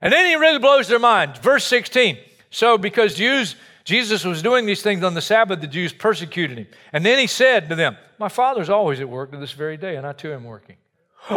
and 0.00 0.12
then 0.12 0.26
he 0.26 0.34
really 0.34 0.58
blows 0.58 0.88
their 0.88 0.98
mind. 0.98 1.38
Verse 1.38 1.64
16. 1.64 2.18
So, 2.50 2.78
because 2.78 3.14
Jews, 3.14 3.54
Jesus 3.84 4.24
was 4.24 4.42
doing 4.42 4.66
these 4.66 4.82
things 4.82 5.04
on 5.04 5.14
the 5.14 5.20
Sabbath, 5.20 5.60
the 5.60 5.66
Jews 5.66 5.92
persecuted 5.92 6.58
him. 6.58 6.66
And 6.92 7.06
then 7.06 7.18
he 7.18 7.26
said 7.26 7.68
to 7.68 7.74
them, 7.74 7.96
My 8.18 8.28
Father's 8.28 8.70
always 8.70 8.98
at 9.00 9.08
work 9.08 9.30
to 9.32 9.38
this 9.38 9.52
very 9.52 9.76
day, 9.76 9.96
and 9.96 10.06
I 10.06 10.12
too 10.12 10.32
am 10.32 10.44
working. 10.44 10.76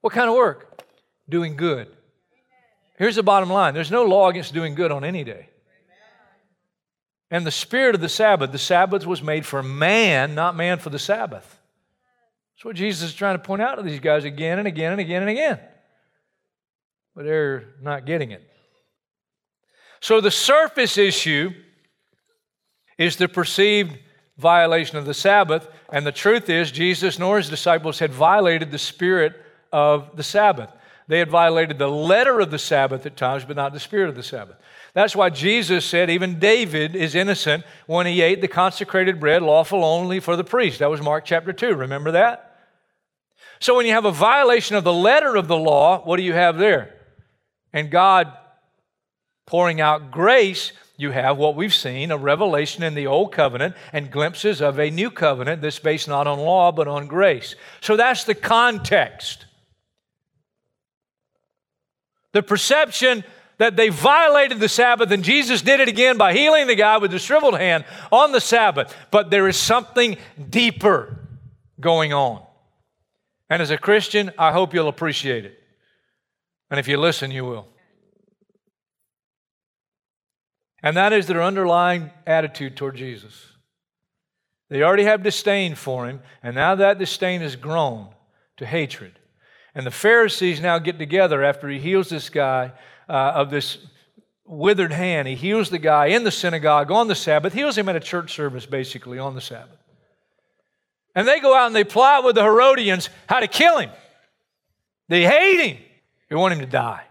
what 0.00 0.12
kind 0.12 0.30
of 0.30 0.36
work? 0.36 0.82
Doing 1.28 1.56
good. 1.56 1.88
Here's 2.96 3.16
the 3.16 3.22
bottom 3.22 3.50
line 3.50 3.74
there's 3.74 3.90
no 3.90 4.04
law 4.04 4.28
against 4.28 4.54
doing 4.54 4.74
good 4.74 4.92
on 4.92 5.04
any 5.04 5.24
day. 5.24 5.49
And 7.30 7.46
the 7.46 7.50
spirit 7.50 7.94
of 7.94 8.00
the 8.00 8.08
Sabbath, 8.08 8.52
the 8.52 8.58
Sabbath 8.58 9.06
was 9.06 9.22
made 9.22 9.46
for 9.46 9.62
man, 9.62 10.34
not 10.34 10.56
man 10.56 10.78
for 10.78 10.90
the 10.90 10.98
Sabbath. 10.98 11.58
That's 12.56 12.64
what 12.64 12.76
Jesus 12.76 13.10
is 13.10 13.14
trying 13.14 13.36
to 13.36 13.42
point 13.42 13.62
out 13.62 13.76
to 13.76 13.82
these 13.82 14.00
guys 14.00 14.24
again 14.24 14.58
and 14.58 14.66
again 14.66 14.92
and 14.92 15.00
again 15.00 15.22
and 15.22 15.30
again 15.30 15.60
but 17.14 17.24
they're 17.24 17.74
not 17.82 18.06
getting 18.06 18.30
it. 18.30 18.42
So 20.00 20.20
the 20.20 20.30
surface 20.30 20.96
issue 20.96 21.50
is 22.96 23.16
the 23.16 23.28
perceived 23.28 23.98
violation 24.38 24.96
of 24.96 25.04
the 25.04 25.14
Sabbath, 25.14 25.68
and 25.92 26.06
the 26.06 26.12
truth 26.12 26.48
is, 26.48 26.70
Jesus 26.70 27.18
nor 27.18 27.36
his 27.36 27.50
disciples 27.50 27.98
had 27.98 28.12
violated 28.12 28.70
the 28.70 28.78
spirit 28.78 29.34
of 29.72 30.16
the 30.16 30.22
Sabbath. 30.22 30.72
They 31.10 31.18
had 31.18 31.28
violated 31.28 31.78
the 31.78 31.90
letter 31.90 32.40
of 32.40 32.50
the 32.50 32.58
Sabbath 32.58 33.04
at 33.04 33.16
times, 33.16 33.44
but 33.44 33.56
not 33.56 33.74
the 33.74 33.80
spirit 33.80 34.08
of 34.08 34.14
the 34.14 34.22
Sabbath. 34.22 34.56
That's 34.94 35.14
why 35.14 35.28
Jesus 35.28 35.84
said 35.84 36.08
even 36.08 36.38
David 36.38 36.96
is 36.96 37.14
innocent 37.14 37.64
when 37.86 38.06
he 38.06 38.22
ate 38.22 38.40
the 38.40 38.48
consecrated 38.48 39.20
bread 39.20 39.42
lawful 39.42 39.84
only 39.84 40.20
for 40.20 40.36
the 40.36 40.44
priest. 40.44 40.78
That 40.78 40.90
was 40.90 41.02
Mark 41.02 41.26
chapter 41.26 41.52
2. 41.52 41.74
Remember 41.74 42.12
that? 42.12 42.56
So 43.58 43.76
when 43.76 43.84
you 43.84 43.92
have 43.92 44.06
a 44.06 44.10
violation 44.10 44.76
of 44.76 44.84
the 44.84 44.92
letter 44.92 45.36
of 45.36 45.46
the 45.46 45.56
law, 45.56 46.02
what 46.02 46.16
do 46.16 46.22
you 46.22 46.32
have 46.32 46.56
there? 46.56 46.94
and 47.72 47.90
God 47.90 48.32
pouring 49.46 49.80
out 49.80 50.10
grace, 50.10 50.72
you 50.96 51.10
have 51.10 51.36
what 51.36 51.56
we've 51.56 51.74
seen 51.74 52.10
a 52.10 52.16
revelation 52.16 52.82
in 52.82 52.94
the 52.94 53.06
old 53.06 53.32
covenant 53.32 53.74
and 53.92 54.10
glimpses 54.10 54.60
of 54.60 54.78
a 54.78 54.90
new 54.90 55.10
covenant 55.10 55.62
that's 55.62 55.78
based 55.78 56.08
not 56.08 56.26
on 56.26 56.38
law 56.38 56.70
but 56.72 56.88
on 56.88 57.06
grace. 57.06 57.54
So 57.80 57.96
that's 57.96 58.24
the 58.24 58.34
context. 58.34 59.46
The 62.32 62.42
perception 62.42 63.24
that 63.58 63.76
they 63.76 63.90
violated 63.90 64.58
the 64.58 64.68
Sabbath, 64.68 65.10
and 65.10 65.22
Jesus 65.22 65.62
did 65.62 65.80
it 65.80 65.88
again 65.88 66.16
by 66.16 66.32
healing 66.32 66.66
the 66.66 66.74
guy 66.74 66.96
with 66.96 67.10
the 67.10 67.18
shriveled 67.18 67.58
hand 67.58 67.84
on 68.10 68.32
the 68.32 68.40
Sabbath. 68.40 68.96
But 69.10 69.30
there 69.30 69.48
is 69.48 69.56
something 69.56 70.16
deeper 70.48 71.18
going 71.78 72.12
on. 72.12 72.42
And 73.50 73.60
as 73.60 73.70
a 73.70 73.76
Christian, 73.76 74.30
I 74.38 74.52
hope 74.52 74.72
you'll 74.72 74.88
appreciate 74.88 75.44
it. 75.44 75.58
And 76.70 76.80
if 76.80 76.88
you 76.88 76.96
listen, 76.96 77.30
you 77.30 77.44
will. 77.44 77.66
And 80.82 80.96
that 80.96 81.12
is 81.12 81.26
their 81.26 81.42
underlying 81.42 82.10
attitude 82.26 82.76
toward 82.76 82.96
Jesus. 82.96 83.48
They 84.70 84.82
already 84.82 85.04
have 85.04 85.22
disdain 85.22 85.74
for 85.74 86.06
him, 86.06 86.20
and 86.42 86.54
now 86.54 86.76
that 86.76 86.98
disdain 86.98 87.40
has 87.40 87.56
grown 87.56 88.08
to 88.56 88.64
hatred. 88.64 89.19
And 89.74 89.86
the 89.86 89.90
Pharisees 89.90 90.60
now 90.60 90.78
get 90.78 90.98
together 90.98 91.44
after 91.44 91.68
he 91.68 91.78
heals 91.78 92.08
this 92.08 92.28
guy 92.28 92.72
uh, 93.08 93.12
of 93.12 93.50
this 93.50 93.78
withered 94.44 94.92
hand. 94.92 95.28
He 95.28 95.36
heals 95.36 95.70
the 95.70 95.78
guy 95.78 96.06
in 96.06 96.24
the 96.24 96.30
synagogue 96.30 96.90
on 96.90 97.08
the 97.08 97.14
Sabbath, 97.14 97.52
heals 97.52 97.78
him 97.78 97.88
at 97.88 97.96
a 97.96 98.00
church 98.00 98.34
service, 98.34 98.66
basically, 98.66 99.18
on 99.18 99.34
the 99.34 99.40
Sabbath. 99.40 99.78
And 101.14 101.26
they 101.26 101.40
go 101.40 101.54
out 101.56 101.66
and 101.66 101.74
they 101.74 101.84
plot 101.84 102.24
with 102.24 102.34
the 102.34 102.42
Herodians 102.42 103.08
how 103.28 103.40
to 103.40 103.46
kill 103.46 103.78
him. 103.78 103.90
They 105.08 105.24
hate 105.24 105.66
him. 105.66 105.78
they 106.28 106.36
want 106.36 106.54
him 106.54 106.60
to 106.60 106.66
die. 106.66 107.04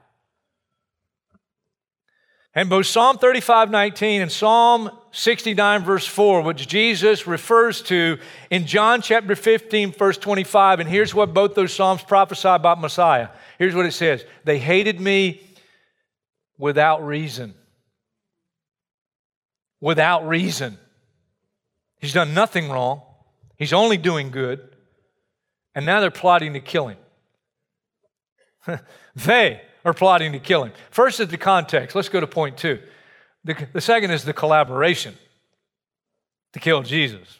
And 2.55 2.69
both 2.69 2.87
Psalm 2.87 3.17
35 3.17 3.69
19 3.69 4.21
and 4.21 4.31
Psalm 4.31 4.89
69, 5.11 5.83
verse 5.83 6.05
4, 6.05 6.41
which 6.41 6.67
Jesus 6.67 7.25
refers 7.25 7.81
to 7.83 8.19
in 8.49 8.65
John 8.65 9.01
chapter 9.01 9.35
15, 9.35 9.93
verse 9.93 10.17
25, 10.17 10.79
and 10.79 10.89
here's 10.89 11.15
what 11.15 11.33
both 11.33 11.55
those 11.55 11.73
Psalms 11.73 12.03
prophesy 12.03 12.47
about 12.47 12.79
Messiah. 12.79 13.29
Here's 13.57 13.75
what 13.75 13.85
it 13.85 13.93
says 13.93 14.23
They 14.43 14.59
hated 14.59 14.99
me 14.99 15.41
without 16.57 17.05
reason. 17.05 17.55
Without 19.81 20.27
reason. 20.27 20.77
He's 21.99 22.13
done 22.13 22.33
nothing 22.33 22.69
wrong, 22.69 23.01
he's 23.57 23.73
only 23.73 23.97
doing 23.97 24.31
good, 24.31 24.59
and 25.75 25.85
now 25.85 25.99
they're 25.99 26.11
plotting 26.11 26.53
to 26.53 26.59
kill 26.59 26.87
him. 26.87 26.97
they 29.15 29.61
are 29.83 29.93
plotting 29.93 30.33
to 30.33 30.39
kill 30.39 30.63
him. 30.63 30.73
First 30.91 31.19
is 31.19 31.29
the 31.29 31.37
context. 31.37 31.95
Let's 31.95 32.09
go 32.09 32.19
to 32.19 32.27
point 32.27 32.57
two. 32.57 32.79
The, 33.43 33.67
the 33.73 33.81
second 33.81 34.11
is 34.11 34.23
the 34.23 34.33
collaboration 34.33 35.15
to 36.53 36.59
kill 36.59 36.83
Jesus. 36.83 37.39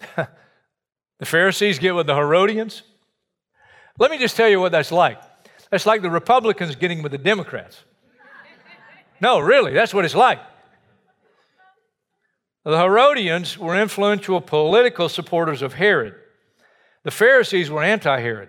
the 0.16 1.26
Pharisees 1.26 1.78
get 1.78 1.94
with 1.94 2.06
the 2.06 2.14
Herodians. 2.14 2.82
Let 3.98 4.10
me 4.10 4.18
just 4.18 4.36
tell 4.36 4.48
you 4.48 4.60
what 4.60 4.72
that's 4.72 4.92
like. 4.92 5.20
That's 5.70 5.86
like 5.86 6.02
the 6.02 6.10
Republicans 6.10 6.76
getting 6.76 7.02
with 7.02 7.12
the 7.12 7.18
Democrats. 7.18 7.82
No, 9.20 9.38
really, 9.38 9.72
that's 9.72 9.94
what 9.94 10.04
it's 10.04 10.14
like. 10.14 10.40
The 12.64 12.78
Herodians 12.78 13.58
were 13.58 13.80
influential 13.80 14.40
political 14.40 15.08
supporters 15.08 15.62
of 15.62 15.74
Herod. 15.74 16.14
The 17.02 17.10
Pharisees 17.10 17.70
were 17.70 17.82
anti 17.82 18.20
Herod. 18.20 18.48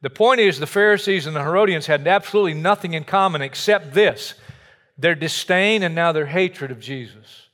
The 0.00 0.10
point 0.10 0.40
is, 0.40 0.58
the 0.58 0.66
Pharisees 0.66 1.26
and 1.26 1.34
the 1.34 1.42
Herodians 1.42 1.86
had 1.86 2.06
absolutely 2.06 2.54
nothing 2.54 2.94
in 2.94 3.04
common 3.04 3.42
except 3.42 3.94
this 3.94 4.34
their 4.96 5.14
disdain 5.14 5.84
and 5.84 5.94
now 5.94 6.10
their 6.10 6.26
hatred 6.26 6.70
of 6.70 6.80
Jesus. 6.80 7.48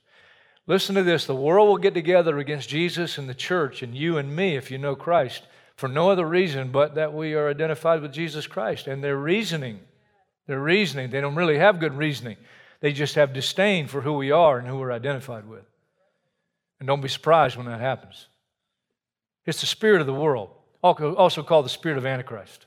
Listen 0.67 0.95
to 0.95 1.03
this 1.03 1.25
the 1.25 1.35
world 1.35 1.67
will 1.67 1.77
get 1.77 1.93
together 1.93 2.39
against 2.39 2.69
Jesus 2.69 3.17
and 3.17 3.29
the 3.29 3.35
church 3.35 3.83
and 3.83 3.95
you 3.95 4.17
and 4.17 4.35
me 4.35 4.55
if 4.55 4.71
you 4.71 4.77
know 4.77 4.95
Christ 4.95 5.43
for 5.75 5.87
no 5.87 6.09
other 6.09 6.27
reason 6.27 6.71
but 6.71 6.95
that 6.95 7.13
we 7.13 7.33
are 7.33 7.49
identified 7.49 8.01
with 8.01 8.13
Jesus 8.13 8.47
Christ. 8.47 8.87
And 8.87 9.03
their 9.03 9.17
reasoning, 9.17 9.79
their 10.47 10.61
reasoning, 10.61 11.09
they 11.09 11.21
don't 11.21 11.35
really 11.35 11.57
have 11.57 11.79
good 11.79 11.93
reasoning. 11.93 12.37
They 12.79 12.93
just 12.93 13.15
have 13.15 13.33
disdain 13.33 13.87
for 13.87 14.01
who 14.01 14.13
we 14.13 14.31
are 14.31 14.57
and 14.57 14.67
who 14.67 14.77
we're 14.77 14.91
identified 14.91 15.47
with. 15.47 15.65
And 16.79 16.87
don't 16.87 17.01
be 17.01 17.09
surprised 17.09 17.57
when 17.57 17.67
that 17.67 17.79
happens. 17.79 18.27
It's 19.45 19.61
the 19.61 19.67
spirit 19.67 20.01
of 20.01 20.07
the 20.07 20.13
world, 20.13 20.49
also 20.85 21.43
called 21.43 21.65
the 21.65 21.69
spirit 21.69 21.97
of 21.97 22.05
Antichrist. 22.05 22.65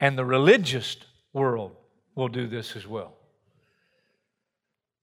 And 0.00 0.18
the 0.18 0.24
religious 0.24 0.96
world 1.32 1.76
will 2.14 2.28
do 2.28 2.46
this 2.46 2.76
as 2.76 2.86
well. 2.86 3.14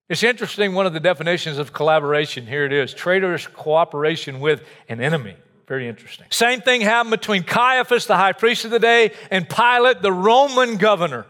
It's 0.08 0.24
interesting, 0.24 0.74
one 0.74 0.86
of 0.86 0.94
the 0.94 1.00
definitions 1.00 1.58
of 1.58 1.74
collaboration, 1.74 2.46
here 2.46 2.66
it 2.66 2.74
is 2.74 2.94
traitorous 2.94 3.48
cooperation 3.48 4.40
with 4.40 4.62
an 4.88 5.02
enemy. 5.02 5.36
Very 5.68 5.88
interesting. 5.88 6.28
Same 6.30 6.62
thing 6.62 6.82
happened 6.82 7.12
between 7.12 7.42
Caiaphas, 7.42 8.06
the 8.06 8.16
high 8.16 8.34
priest 8.34 8.66
of 8.66 8.72
the 8.72 8.80
day, 8.80 9.14
and 9.32 9.50
Pilate, 9.50 10.04
the 10.04 10.12
Roman 10.12 10.78
governor. 10.78 11.26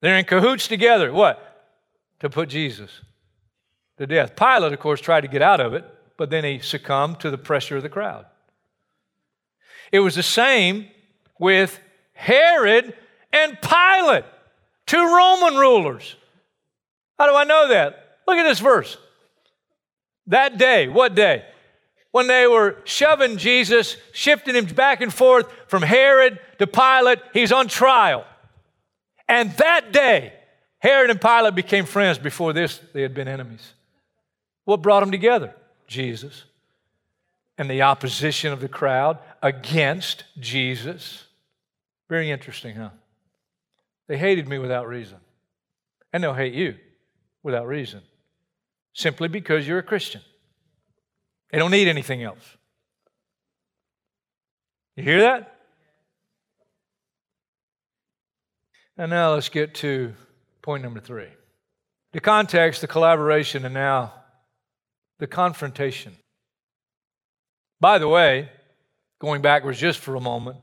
They're 0.00 0.16
in 0.16 0.24
cahoots 0.24 0.68
together. 0.68 1.12
What? 1.12 1.48
To 2.20 2.30
put 2.30 2.48
Jesus 2.48 2.90
to 3.98 4.06
death. 4.06 4.36
Pilate, 4.36 4.72
of 4.72 4.78
course, 4.78 5.00
tried 5.00 5.22
to 5.22 5.28
get 5.28 5.42
out 5.42 5.60
of 5.60 5.74
it, 5.74 5.84
but 6.16 6.30
then 6.30 6.44
he 6.44 6.60
succumbed 6.60 7.18
to 7.20 7.30
the 7.30 7.38
pressure 7.38 7.76
of 7.76 7.82
the 7.82 7.88
crowd. 7.88 8.26
It 9.92 10.00
was 10.00 10.14
the 10.14 10.22
same 10.22 10.88
with 11.38 11.78
Herod 12.14 12.94
and 13.32 13.58
Pilate, 13.60 14.24
two 14.86 15.04
Roman 15.04 15.56
rulers. 15.56 16.16
How 17.18 17.26
do 17.26 17.36
I 17.36 17.44
know 17.44 17.68
that? 17.68 18.18
Look 18.26 18.38
at 18.38 18.44
this 18.44 18.58
verse. 18.58 18.96
That 20.28 20.56
day, 20.56 20.88
what 20.88 21.14
day? 21.14 21.44
When 22.10 22.26
they 22.26 22.46
were 22.46 22.76
shoving 22.84 23.36
Jesus, 23.36 23.96
shifting 24.12 24.54
him 24.54 24.66
back 24.66 25.00
and 25.00 25.12
forth 25.12 25.46
from 25.66 25.82
Herod 25.82 26.38
to 26.58 26.66
Pilate, 26.66 27.20
he's 27.32 27.52
on 27.52 27.68
trial. 27.68 28.24
And 29.28 29.50
that 29.52 29.92
day, 29.92 30.32
Herod 30.78 31.10
and 31.10 31.20
Pilate 31.20 31.54
became 31.54 31.84
friends. 31.84 32.18
Before 32.18 32.52
this, 32.52 32.80
they 32.92 33.02
had 33.02 33.14
been 33.14 33.28
enemies. 33.28 33.72
What 34.64 34.82
brought 34.82 35.00
them 35.00 35.10
together? 35.10 35.54
Jesus 35.86 36.44
and 37.62 37.70
the 37.70 37.82
opposition 37.82 38.52
of 38.52 38.60
the 38.60 38.66
crowd 38.66 39.20
against 39.40 40.24
Jesus. 40.40 41.26
Very 42.08 42.28
interesting, 42.28 42.74
huh? 42.74 42.90
They 44.08 44.18
hated 44.18 44.48
me 44.48 44.58
without 44.58 44.88
reason. 44.88 45.18
And 46.12 46.24
they'll 46.24 46.34
hate 46.34 46.54
you 46.54 46.74
without 47.44 47.68
reason, 47.68 48.02
simply 48.94 49.28
because 49.28 49.68
you're 49.68 49.78
a 49.78 49.82
Christian. 49.84 50.22
They 51.52 51.58
don't 51.58 51.70
need 51.70 51.86
anything 51.86 52.24
else. 52.24 52.56
You 54.96 55.04
hear 55.04 55.20
that? 55.20 55.56
And 58.98 59.08
now 59.08 59.34
let's 59.34 59.48
get 59.48 59.72
to 59.76 60.14
point 60.62 60.82
number 60.82 60.98
three 60.98 61.28
the 62.10 62.20
context, 62.20 62.80
the 62.80 62.88
collaboration, 62.88 63.64
and 63.64 63.72
now 63.72 64.14
the 65.20 65.28
confrontation. 65.28 66.16
By 67.82 67.98
the 67.98 68.06
way, 68.06 68.48
going 69.20 69.42
backwards 69.42 69.76
just 69.76 69.98
for 69.98 70.14
a 70.14 70.20
moment, 70.20 70.56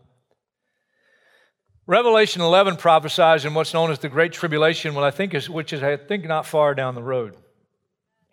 Revelation 1.86 2.42
11 2.42 2.78
prophesies 2.78 3.44
in 3.44 3.54
what's 3.54 3.74
known 3.74 3.92
as 3.92 4.00
the 4.00 4.08
Great 4.08 4.32
Tribulation, 4.32 4.96
what 4.96 5.04
I 5.04 5.12
think 5.12 5.34
is, 5.34 5.50
which 5.50 5.74
is, 5.74 5.84
I 5.84 5.98
think, 5.98 6.24
not 6.24 6.46
far 6.46 6.74
down 6.74 6.96
the 6.96 7.04
road. 7.04 7.36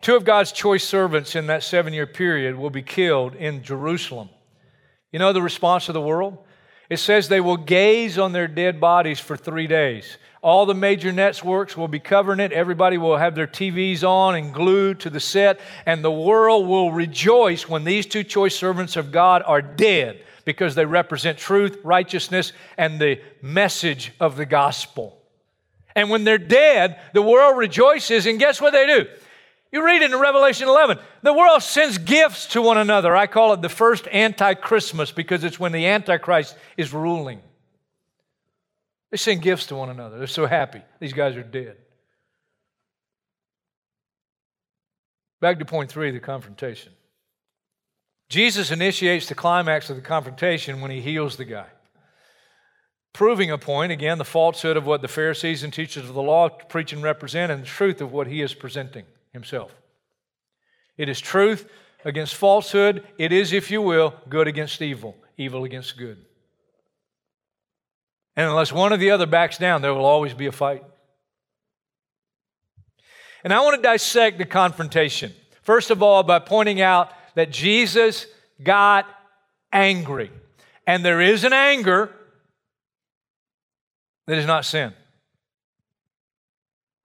Two 0.02 0.14
of 0.14 0.24
God's 0.24 0.52
choice 0.52 0.84
servants 0.84 1.34
in 1.34 1.48
that 1.48 1.64
seven 1.64 1.92
year 1.94 2.06
period 2.06 2.56
will 2.56 2.70
be 2.70 2.82
killed 2.82 3.34
in 3.34 3.64
Jerusalem. 3.64 4.28
You 5.10 5.18
know 5.18 5.32
the 5.32 5.42
response 5.42 5.88
of 5.88 5.94
the 5.94 6.00
world? 6.00 6.38
It 6.88 6.98
says 6.98 7.28
they 7.28 7.40
will 7.40 7.56
gaze 7.56 8.18
on 8.18 8.30
their 8.30 8.46
dead 8.46 8.80
bodies 8.80 9.18
for 9.18 9.36
three 9.36 9.66
days. 9.66 10.16
All 10.46 10.64
the 10.64 10.74
major 10.74 11.10
networks 11.10 11.76
will 11.76 11.88
be 11.88 11.98
covering 11.98 12.38
it. 12.38 12.52
Everybody 12.52 12.98
will 12.98 13.16
have 13.16 13.34
their 13.34 13.48
TVs 13.48 14.04
on 14.04 14.36
and 14.36 14.54
glued 14.54 15.00
to 15.00 15.10
the 15.10 15.18
set, 15.18 15.58
and 15.84 16.04
the 16.04 16.10
world 16.12 16.68
will 16.68 16.92
rejoice 16.92 17.68
when 17.68 17.82
these 17.82 18.06
two 18.06 18.22
choice 18.22 18.54
servants 18.54 18.94
of 18.94 19.10
God 19.10 19.42
are 19.44 19.60
dead 19.60 20.22
because 20.44 20.76
they 20.76 20.86
represent 20.86 21.36
truth, 21.36 21.80
righteousness, 21.82 22.52
and 22.78 23.00
the 23.00 23.20
message 23.42 24.12
of 24.20 24.36
the 24.36 24.46
gospel. 24.46 25.20
And 25.96 26.10
when 26.10 26.22
they're 26.22 26.38
dead, 26.38 27.00
the 27.12 27.22
world 27.22 27.58
rejoices, 27.58 28.26
and 28.26 28.38
guess 28.38 28.60
what 28.60 28.72
they 28.72 28.86
do? 28.86 29.06
You 29.72 29.84
read 29.84 30.02
it 30.02 30.12
in 30.12 30.20
Revelation 30.20 30.68
11. 30.68 31.00
The 31.22 31.32
world 31.32 31.64
sends 31.64 31.98
gifts 31.98 32.46
to 32.50 32.62
one 32.62 32.78
another. 32.78 33.16
I 33.16 33.26
call 33.26 33.52
it 33.52 33.62
the 33.62 33.68
first 33.68 34.06
anti 34.12 34.54
Christmas 34.54 35.10
because 35.10 35.42
it's 35.42 35.58
when 35.58 35.72
the 35.72 35.86
Antichrist 35.86 36.56
is 36.76 36.94
ruling. 36.94 37.40
They 39.10 39.16
send 39.16 39.42
gifts 39.42 39.66
to 39.66 39.76
one 39.76 39.90
another. 39.90 40.18
They're 40.18 40.26
so 40.26 40.46
happy. 40.46 40.82
These 41.00 41.12
guys 41.12 41.36
are 41.36 41.42
dead. 41.42 41.76
Back 45.40 45.58
to 45.58 45.64
point 45.64 45.90
three 45.90 46.10
the 46.10 46.20
confrontation. 46.20 46.92
Jesus 48.28 48.70
initiates 48.70 49.28
the 49.28 49.34
climax 49.34 49.90
of 49.90 49.96
the 49.96 50.02
confrontation 50.02 50.80
when 50.80 50.90
he 50.90 51.00
heals 51.00 51.36
the 51.36 51.44
guy. 51.44 51.66
Proving 53.12 53.50
a 53.50 53.58
point, 53.58 53.92
again, 53.92 54.18
the 54.18 54.24
falsehood 54.24 54.76
of 54.76 54.84
what 54.84 55.00
the 55.00 55.08
Pharisees 55.08 55.62
and 55.62 55.72
teachers 55.72 56.08
of 56.08 56.14
the 56.14 56.22
law 56.22 56.48
preach 56.48 56.92
and 56.92 57.02
represent, 57.02 57.52
and 57.52 57.62
the 57.62 57.66
truth 57.66 58.00
of 58.00 58.12
what 58.12 58.26
he 58.26 58.42
is 58.42 58.52
presenting 58.52 59.06
himself. 59.32 59.72
It 60.98 61.08
is 61.08 61.20
truth 61.20 61.66
against 62.04 62.34
falsehood. 62.34 63.06
It 63.16 63.32
is, 63.32 63.52
if 63.52 63.70
you 63.70 63.80
will, 63.80 64.14
good 64.28 64.48
against 64.48 64.82
evil, 64.82 65.16
evil 65.38 65.64
against 65.64 65.96
good. 65.96 66.18
And 68.36 68.48
unless 68.48 68.70
one 68.72 68.92
or 68.92 68.98
the 68.98 69.10
other 69.10 69.26
backs 69.26 69.56
down, 69.56 69.82
there 69.82 69.94
will 69.94 70.04
always 70.04 70.34
be 70.34 70.46
a 70.46 70.52
fight. 70.52 70.84
And 73.42 73.52
I 73.52 73.60
want 73.60 73.76
to 73.76 73.82
dissect 73.82 74.38
the 74.38 74.44
confrontation. 74.44 75.32
First 75.62 75.90
of 75.90 76.02
all, 76.02 76.22
by 76.22 76.38
pointing 76.38 76.80
out 76.80 77.10
that 77.34 77.50
Jesus 77.50 78.26
got 78.62 79.06
angry. 79.72 80.30
And 80.86 81.04
there 81.04 81.20
is 81.20 81.44
an 81.44 81.52
anger 81.52 82.10
that 84.26 84.38
is 84.38 84.46
not 84.46 84.64
sin. 84.64 84.92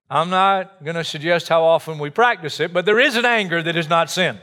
I'm 0.09 0.29
not 0.29 0.83
going 0.83 0.95
to 0.95 1.03
suggest 1.03 1.47
how 1.47 1.63
often 1.63 1.97
we 1.97 2.09
practice 2.09 2.59
it, 2.59 2.73
but 2.73 2.85
there 2.85 2.99
is 2.99 3.15
an 3.15 3.25
anger 3.25 3.63
that 3.63 3.77
is 3.77 3.87
not 3.87 4.09
sin. 4.09 4.37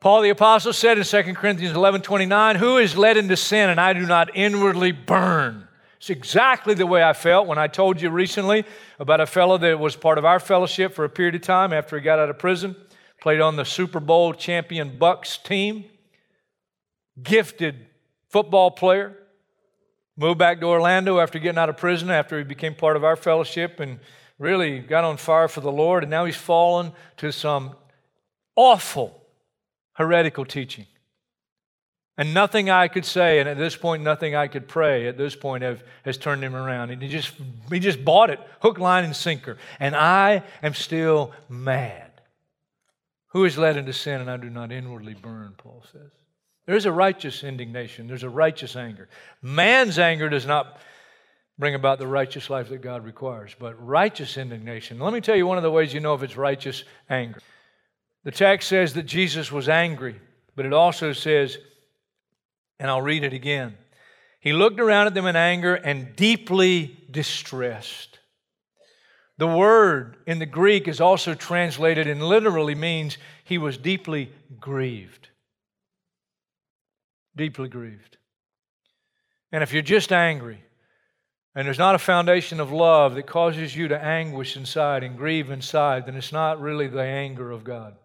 Paul 0.00 0.22
the 0.22 0.30
Apostle 0.30 0.72
said 0.72 0.98
in 0.98 1.04
2 1.04 1.34
Corinthians 1.34 1.76
11 1.76 2.02
29, 2.02 2.56
Who 2.56 2.78
is 2.78 2.96
led 2.96 3.16
into 3.16 3.36
sin 3.36 3.68
and 3.68 3.80
I 3.80 3.92
do 3.92 4.06
not 4.06 4.34
inwardly 4.34 4.92
burn? 4.92 5.68
It's 5.98 6.10
exactly 6.10 6.72
the 6.72 6.86
way 6.86 7.02
I 7.02 7.12
felt 7.12 7.46
when 7.46 7.58
I 7.58 7.66
told 7.66 8.00
you 8.00 8.08
recently 8.08 8.64
about 8.98 9.20
a 9.20 9.26
fellow 9.26 9.58
that 9.58 9.78
was 9.78 9.96
part 9.96 10.16
of 10.16 10.24
our 10.24 10.40
fellowship 10.40 10.94
for 10.94 11.04
a 11.04 11.10
period 11.10 11.34
of 11.34 11.42
time 11.42 11.74
after 11.74 11.96
he 11.96 12.02
got 12.02 12.18
out 12.18 12.30
of 12.30 12.38
prison 12.38 12.74
played 13.20 13.40
on 13.40 13.56
the 13.56 13.64
Super 13.64 14.00
Bowl 14.00 14.32
champion 14.32 14.98
Bucs 14.98 15.42
team, 15.42 15.84
gifted 17.22 17.86
football 18.28 18.70
player, 18.70 19.16
moved 20.16 20.38
back 20.38 20.60
to 20.60 20.66
Orlando 20.66 21.20
after 21.20 21.38
getting 21.38 21.58
out 21.58 21.68
of 21.68 21.76
prison, 21.76 22.10
after 22.10 22.38
he 22.38 22.44
became 22.44 22.74
part 22.74 22.96
of 22.96 23.04
our 23.04 23.16
fellowship, 23.16 23.78
and 23.78 24.00
really 24.38 24.78
got 24.80 25.04
on 25.04 25.18
fire 25.18 25.48
for 25.48 25.60
the 25.60 25.70
Lord. 25.70 26.02
And 26.02 26.10
now 26.10 26.24
he's 26.24 26.36
fallen 26.36 26.92
to 27.18 27.30
some 27.30 27.76
awful 28.56 29.19
heretical 30.00 30.46
teaching. 30.46 30.86
And 32.16 32.32
nothing 32.32 32.70
I 32.70 32.88
could 32.88 33.04
say, 33.04 33.38
and 33.38 33.46
at 33.46 33.58
this 33.58 33.76
point, 33.76 34.02
nothing 34.02 34.34
I 34.34 34.46
could 34.46 34.66
pray 34.66 35.06
at 35.06 35.18
this 35.18 35.36
point 35.36 35.62
have, 35.62 35.82
has 36.06 36.16
turned 36.16 36.42
him 36.42 36.56
around. 36.56 36.90
And 36.90 37.02
he 37.02 37.08
just, 37.08 37.34
he 37.70 37.78
just 37.78 38.02
bought 38.02 38.30
it, 38.30 38.40
hook, 38.62 38.78
line, 38.78 39.04
and 39.04 39.14
sinker. 39.14 39.58
And 39.78 39.94
I 39.94 40.42
am 40.62 40.72
still 40.72 41.32
mad. 41.50 42.10
Who 43.28 43.44
is 43.44 43.58
led 43.58 43.76
into 43.76 43.92
sin 43.92 44.22
and 44.22 44.30
I 44.30 44.38
do 44.38 44.48
not 44.48 44.72
inwardly 44.72 45.12
burn, 45.12 45.52
Paul 45.58 45.84
says. 45.92 46.10
There 46.64 46.76
is 46.76 46.86
a 46.86 46.92
righteous 46.92 47.44
indignation, 47.44 48.06
there's 48.06 48.22
a 48.22 48.30
righteous 48.30 48.76
anger. 48.76 49.08
Man's 49.42 49.98
anger 49.98 50.30
does 50.30 50.46
not 50.46 50.80
bring 51.58 51.74
about 51.74 51.98
the 51.98 52.06
righteous 52.06 52.48
life 52.48 52.70
that 52.70 52.80
God 52.80 53.04
requires, 53.04 53.54
but 53.58 53.74
righteous 53.86 54.38
indignation. 54.38 54.98
Let 54.98 55.12
me 55.12 55.20
tell 55.20 55.36
you 55.36 55.46
one 55.46 55.58
of 55.58 55.62
the 55.62 55.70
ways 55.70 55.92
you 55.92 56.00
know 56.00 56.14
if 56.14 56.22
it's 56.22 56.38
righteous 56.38 56.84
anger. 57.10 57.40
The 58.24 58.30
text 58.30 58.68
says 58.68 58.94
that 58.94 59.06
Jesus 59.06 59.50
was 59.50 59.68
angry, 59.68 60.16
but 60.54 60.66
it 60.66 60.72
also 60.72 61.12
says 61.12 61.58
And 62.78 62.90
I'll 62.90 63.02
read 63.02 63.24
it 63.24 63.32
again. 63.32 63.76
He 64.40 64.52
looked 64.52 64.80
around 64.80 65.06
at 65.06 65.14
them 65.14 65.26
in 65.26 65.36
anger 65.36 65.74
and 65.74 66.16
deeply 66.16 66.98
distressed. 67.10 68.18
The 69.36 69.46
word 69.46 70.16
in 70.26 70.38
the 70.38 70.46
Greek 70.46 70.86
is 70.86 71.00
also 71.00 71.34
translated 71.34 72.06
and 72.06 72.22
literally 72.22 72.74
means 72.74 73.16
he 73.44 73.58
was 73.58 73.78
deeply 73.78 74.30
grieved. 74.58 75.28
Deeply 77.36 77.68
grieved. 77.68 78.18
And 79.52 79.62
if 79.62 79.72
you're 79.72 79.82
just 79.82 80.12
angry, 80.12 80.62
and 81.54 81.66
there's 81.66 81.78
not 81.78 81.94
a 81.94 81.98
foundation 81.98 82.60
of 82.60 82.70
love 82.70 83.14
that 83.14 83.26
causes 83.26 83.74
you 83.74 83.88
to 83.88 84.02
anguish 84.02 84.56
inside 84.56 85.02
and 85.02 85.16
grieve 85.16 85.50
inside, 85.50 86.06
then 86.06 86.16
it's 86.16 86.32
not 86.32 86.60
really 86.60 86.86
the 86.86 87.02
anger 87.02 87.50
of 87.50 87.64
God. 87.64 87.96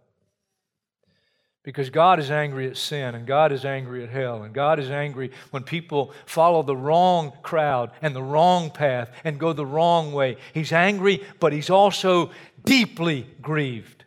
Because 1.65 1.89
God 1.89 2.19
is 2.19 2.29
angry 2.29 2.67
at 2.67 2.77
sin, 2.77 3.15
and 3.15 3.25
God 3.25 3.51
is 3.51 3.65
angry 3.65 4.03
at 4.03 4.11
hell, 4.11 4.43
and 4.43 4.53
God 4.53 4.79
is 4.79 4.91
angry 4.91 5.31
when 5.49 5.63
people 5.63 6.13
follow 6.27 6.61
the 6.61 6.77
wrong 6.77 7.33
crowd 7.41 7.89
and 8.03 8.15
the 8.15 8.21
wrong 8.21 8.69
path 8.69 9.11
and 9.23 9.39
go 9.39 9.51
the 9.51 9.65
wrong 9.65 10.13
way. 10.13 10.37
He's 10.53 10.71
angry, 10.71 11.23
but 11.39 11.53
He's 11.53 11.71
also 11.71 12.29
deeply 12.63 13.27
grieved. 13.41 14.05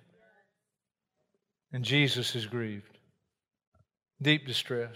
And 1.73 1.85
Jesus 1.85 2.37
is 2.37 2.47
grieved. 2.47 2.97
Deep 4.23 4.47
distress. 4.47 4.95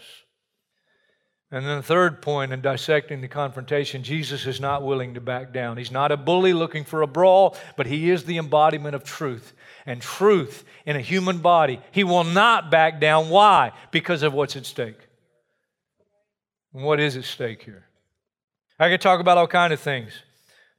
And 1.51 1.67
then 1.67 1.79
the 1.79 1.83
third 1.83 2.23
point 2.23 2.53
in 2.53 2.61
dissecting 2.61 3.21
the 3.21 3.29
confrontation, 3.29 4.05
Jesus 4.05 4.47
is 4.47 4.61
not 4.61 4.85
willing 4.85 5.15
to 5.15 5.21
back 5.21 5.53
down. 5.53 5.79
He's 5.79 5.91
not 5.91 6.13
a 6.13 6.17
bully 6.17 6.53
looking 6.53 6.85
for 6.85 7.03
a 7.03 7.09
brawl, 7.09 7.57
but 7.77 7.89
he 7.89 8.09
is 8.09 8.25
the 8.25 8.39
embodiment 8.39 8.95
of 8.95 9.03
truth 9.03 9.53
and 9.87 10.01
truth 10.01 10.65
in 10.87 10.97
a 10.97 11.01
human 11.01 11.39
body. 11.39 11.81
He 11.91 12.05
will 12.05 12.25
not 12.25 12.71
back 12.71 13.01
down. 13.01 13.31
Why? 13.31 13.73
Because 13.91 14.23
of 14.23 14.33
what's 14.33 14.57
at 14.57 14.67
stake. 14.67 14.99
And 16.73 16.85
what 16.85 17.01
is 17.01 17.17
at 17.17 17.25
stake 17.25 17.63
here? 17.63 17.87
I 18.79 18.89
could 18.89 19.01
talk 19.01 19.21
about 19.21 19.39
all 19.39 19.47
kinds 19.47 19.73
of 19.73 19.81
things. 19.81 20.13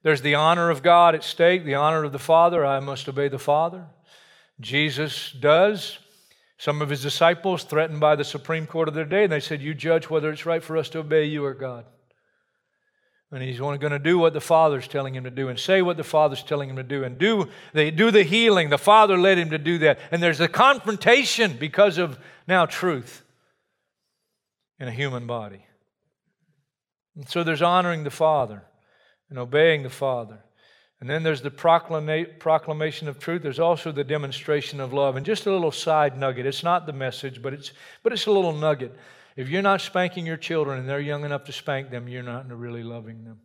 There's 0.04 0.22
the 0.22 0.36
honor 0.36 0.70
of 0.70 0.84
God 0.84 1.16
at 1.16 1.24
stake, 1.24 1.64
the 1.64 1.76
honor 1.76 2.04
of 2.04 2.12
the 2.12 2.20
Father. 2.20 2.66
I 2.66 2.80
must 2.80 3.08
obey 3.08 3.30
the 3.30 3.40
Father. 3.40 3.86
Jesus 4.60 5.32
does. 5.32 6.00
Some 6.58 6.82
of 6.82 6.90
his 6.90 7.02
disciples 7.02 7.64
threatened 7.64 8.00
by 8.00 8.16
the 8.16 8.24
Supreme 8.24 8.68
Court 8.68 8.88
of 8.88 8.94
their 8.94 9.06
day, 9.06 9.24
and 9.24 9.32
they 9.32 9.40
said, 9.40 9.62
You 9.62 9.74
judge 9.74 10.10
whether 10.10 10.32
it's 10.32 10.46
right 10.46 10.64
for 10.64 10.78
us 10.78 10.90
to 10.90 11.00
obey 11.00 11.26
you 11.26 11.44
or 11.44 11.54
God. 11.54 11.86
And 13.34 13.42
he's 13.42 13.60
only 13.60 13.80
going 13.80 13.94
to 13.94 14.00
do 14.00 14.20
what 14.20 14.34
the 14.34 14.40
Father's 14.40 14.88
telling 14.88 15.16
him 15.16 15.24
to 15.24 15.32
do 15.32 15.50
and 15.50 15.58
say 15.58 15.82
what 15.82 15.98
the 15.98 16.04
Father's 16.04 16.44
telling 16.44 16.70
him 16.70 16.76
to 16.76 16.84
do 16.84 17.04
and 17.04 17.18
do, 17.18 17.50
they 17.74 17.90
do 17.90 18.12
the 18.12 18.22
healing. 18.22 18.70
The 18.70 18.78
Father 18.78 19.18
led 19.18 19.40
him 19.40 19.50
to 19.50 19.58
do 19.58 19.80
that. 19.80 19.98
And 20.12 20.22
there's 20.22 20.40
a 20.40 20.48
confrontation 20.48 21.58
because 21.58 21.98
of 21.98 22.20
now 22.48 22.68
truth 22.68 23.24
in 24.80 24.88
a 24.88 24.92
human 24.92 25.26
body. 25.26 25.66
And 27.16 27.28
so 27.28 27.44
there's 27.44 27.64
honoring 27.64 28.04
the 28.04 28.12
Father 28.12 28.62
and 29.32 29.40
obeying 29.40 29.82
the 29.82 29.90
Father. 29.90 30.38
And 31.00 31.10
then 31.10 31.24
there's 31.24 31.42
the 31.42 31.50
proclamation 31.50 33.08
of 33.08 33.18
truth. 33.18 33.42
There's 33.42 33.60
also 33.60 33.92
the 33.92 34.04
demonstration 34.04 34.80
of 34.80 34.94
love. 34.94 35.16
And 35.16 35.26
just 35.26 35.48
a 35.48 35.52
little 35.52 35.72
side 35.72 36.20
nugget. 36.20 36.46
It's 36.46 36.64
not 36.64 36.86
the 36.86 36.94
message, 36.94 37.42
but 37.42 37.52
it's, 37.52 37.72
but 38.04 38.14
it's 38.14 38.28
a 38.28 38.32
little 38.32 38.54
nugget. 38.54 38.96
If 39.36 39.50
you're 39.50 39.62
not 39.62 39.82
spanking 39.82 40.26
your 40.26 40.38
children 40.38 40.80
and 40.80 40.88
they're 40.88 41.00
young 41.00 41.26
enough 41.26 41.46
to 41.46 41.52
spank 41.52 41.90
them, 41.90 42.08
you're 42.08 42.24
not 42.24 42.48
really 42.50 42.84
loving 42.84 43.24
them. 43.24 43.40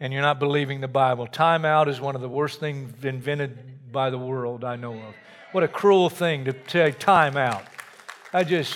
And 0.00 0.12
you're 0.12 0.22
not 0.22 0.38
believing 0.38 0.80
the 0.80 0.88
Bible. 0.88 1.26
Time 1.26 1.64
out 1.64 1.88
is 1.88 2.00
one 2.00 2.14
of 2.14 2.20
the 2.20 2.28
worst 2.28 2.60
things 2.60 2.92
invented 3.04 3.92
by 3.92 4.10
the 4.10 4.18
world 4.18 4.64
I 4.64 4.76
know 4.76 4.94
of. 4.94 5.14
What 5.52 5.64
a 5.64 5.68
cruel 5.68 6.10
thing 6.10 6.44
to 6.46 6.52
take 6.52 6.98
time 6.98 7.36
out. 7.36 7.62
I 8.32 8.44
just, 8.44 8.74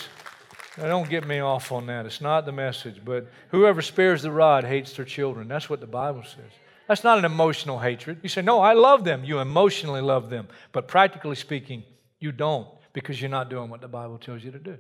I 0.79 0.87
don't 0.87 1.11
get 1.11 1.27
me 1.27 1.41
off 1.41 1.73
on 1.73 1.87
that. 1.87 2.07
It's 2.07 2.21
not 2.21 2.47
the 2.47 2.53
message. 2.53 3.03
But 3.05 3.27
whoever 3.51 3.83
spares 3.83 4.23
the 4.23 4.31
rod 4.31 4.64
hates 4.64 4.95
their 4.95 5.05
children. 5.05 5.49
That's 5.49 5.69
what 5.69 5.81
the 5.81 5.87
Bible 5.87 6.23
says. 6.23 6.53
That's 6.87 7.05
not 7.05 7.19
an 7.19 7.27
emotional 7.27 7.79
hatred. 7.79 8.21
You 8.23 8.31
say, 8.31 8.41
no, 8.41 8.61
I 8.61 8.73
love 8.73 9.05
them. 9.05 9.25
You 9.25 9.41
emotionally 9.41 10.01
love 10.01 10.31
them. 10.31 10.49
But 10.73 10.88
practically 10.88 11.37
speaking, 11.37 11.83
you 12.21 12.33
don't 12.33 12.69
because 12.95 13.21
you're 13.21 13.29
not 13.29 13.51
doing 13.51 13.69
what 13.69 13.83
the 13.83 13.88
Bible 13.88 14.17
tells 14.17 14.43
you 14.43 14.53
to 14.53 14.59
do. 14.59 14.79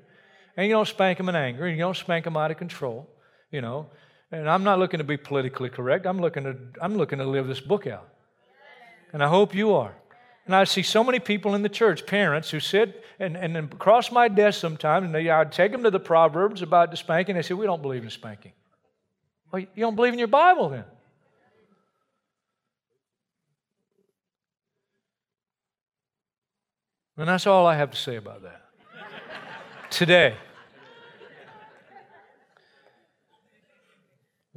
And 0.58 0.66
you 0.66 0.72
don't 0.72 0.88
spank 0.88 1.18
them 1.18 1.28
in 1.28 1.36
anger, 1.36 1.66
and 1.66 1.76
you 1.76 1.84
don't 1.84 1.96
spank 1.96 2.24
them 2.24 2.36
out 2.36 2.50
of 2.50 2.56
control, 2.56 3.08
you 3.52 3.60
know. 3.60 3.86
And 4.32 4.50
I'm 4.50 4.64
not 4.64 4.80
looking 4.80 4.98
to 4.98 5.04
be 5.04 5.16
politically 5.16 5.70
correct. 5.70 6.04
I'm 6.04 6.18
looking 6.18 6.42
to, 6.42 6.56
I'm 6.82 6.96
looking 6.96 7.18
to 7.18 7.24
live 7.24 7.46
this 7.46 7.60
book 7.60 7.86
out. 7.86 8.08
And 9.12 9.22
I 9.22 9.28
hope 9.28 9.54
you 9.54 9.72
are. 9.74 9.94
And 10.46 10.56
I 10.56 10.64
see 10.64 10.82
so 10.82 11.04
many 11.04 11.20
people 11.20 11.54
in 11.54 11.62
the 11.62 11.68
church, 11.68 12.06
parents, 12.06 12.50
who 12.50 12.58
sit 12.58 13.04
and, 13.20 13.36
and, 13.36 13.56
and 13.56 13.78
cross 13.78 14.10
my 14.10 14.26
desk 14.26 14.60
sometimes, 14.60 15.06
and 15.06 15.14
they, 15.14 15.30
I'd 15.30 15.52
take 15.52 15.70
them 15.70 15.84
to 15.84 15.92
the 15.92 16.00
Proverbs 16.00 16.60
about 16.60 16.90
the 16.90 16.96
spanking. 16.96 17.36
They 17.36 17.42
say, 17.42 17.54
We 17.54 17.64
don't 17.66 17.80
believe 17.80 18.02
in 18.02 18.10
spanking. 18.10 18.52
Well, 19.52 19.62
you 19.62 19.68
don't 19.76 19.94
believe 19.94 20.12
in 20.12 20.18
your 20.18 20.26
Bible 20.26 20.70
then? 20.70 20.84
And 27.16 27.28
that's 27.28 27.46
all 27.46 27.64
I 27.64 27.76
have 27.76 27.92
to 27.92 27.96
say 27.96 28.16
about 28.16 28.42
that 28.42 28.62
today. 29.90 30.34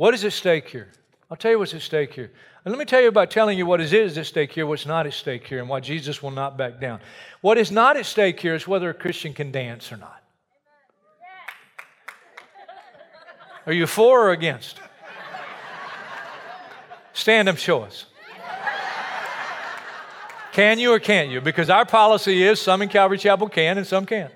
What 0.01 0.15
is 0.15 0.25
at 0.25 0.33
stake 0.33 0.67
here? 0.67 0.87
I'll 1.29 1.37
tell 1.37 1.51
you 1.51 1.59
what's 1.59 1.75
at 1.75 1.81
stake 1.83 2.11
here. 2.15 2.31
And 2.65 2.71
let 2.71 2.79
me 2.79 2.85
tell 2.85 2.99
you 2.99 3.07
about 3.07 3.29
telling 3.29 3.55
you 3.55 3.67
what 3.67 3.79
is 3.79 4.17
at 4.17 4.25
stake 4.25 4.51
here, 4.51 4.65
what's 4.65 4.87
not 4.87 5.05
at 5.05 5.13
stake 5.13 5.45
here, 5.45 5.59
and 5.59 5.69
why 5.69 5.79
Jesus 5.79 6.23
will 6.23 6.31
not 6.31 6.57
back 6.57 6.81
down. 6.81 7.01
What 7.41 7.59
is 7.59 7.69
not 7.69 7.97
at 7.97 8.07
stake 8.07 8.39
here 8.39 8.55
is 8.55 8.67
whether 8.67 8.89
a 8.89 8.95
Christian 8.95 9.31
can 9.31 9.51
dance 9.51 9.91
or 9.91 9.97
not. 9.97 10.23
Are 13.67 13.73
you 13.73 13.85
for 13.85 14.29
or 14.29 14.31
against? 14.31 14.79
Stand 17.13 17.47
up, 17.47 17.57
show 17.57 17.83
us. 17.83 18.07
Can 20.51 20.79
you 20.79 20.93
or 20.93 20.99
can't 20.99 21.29
you? 21.29 21.41
Because 21.41 21.69
our 21.69 21.85
policy 21.85 22.41
is 22.41 22.59
some 22.59 22.81
in 22.81 22.89
Calvary 22.89 23.19
Chapel 23.19 23.49
can 23.49 23.77
and 23.77 23.85
some 23.85 24.07
can't. 24.07 24.33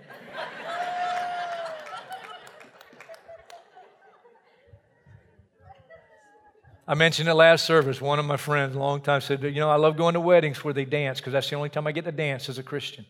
I 6.88 6.94
mentioned 6.94 7.28
it 7.28 7.34
last 7.34 7.66
service. 7.66 8.00
One 8.00 8.20
of 8.20 8.26
my 8.26 8.38
friends, 8.38 8.76
a 8.76 8.80
long 8.80 9.02
time, 9.02 9.22
said, 9.22 9.42
You 9.42 9.52
know, 9.54 9.70
I 9.70 9.76
love 9.76 9.98
going 9.98 10.14
to 10.14 10.20
weddings 10.20 10.64
where 10.64 10.74
they 10.74 10.86
dance 10.86 11.20
because 11.20 11.34
that's 11.34 11.50
the 11.50 11.56
only 11.56 11.70
time 11.70 11.88
I 11.88 11.92
get 11.92 12.06
to 12.06 12.12
dance 12.12 12.48
as 12.48 12.60
a 12.60 12.64
Christian. 12.64 13.06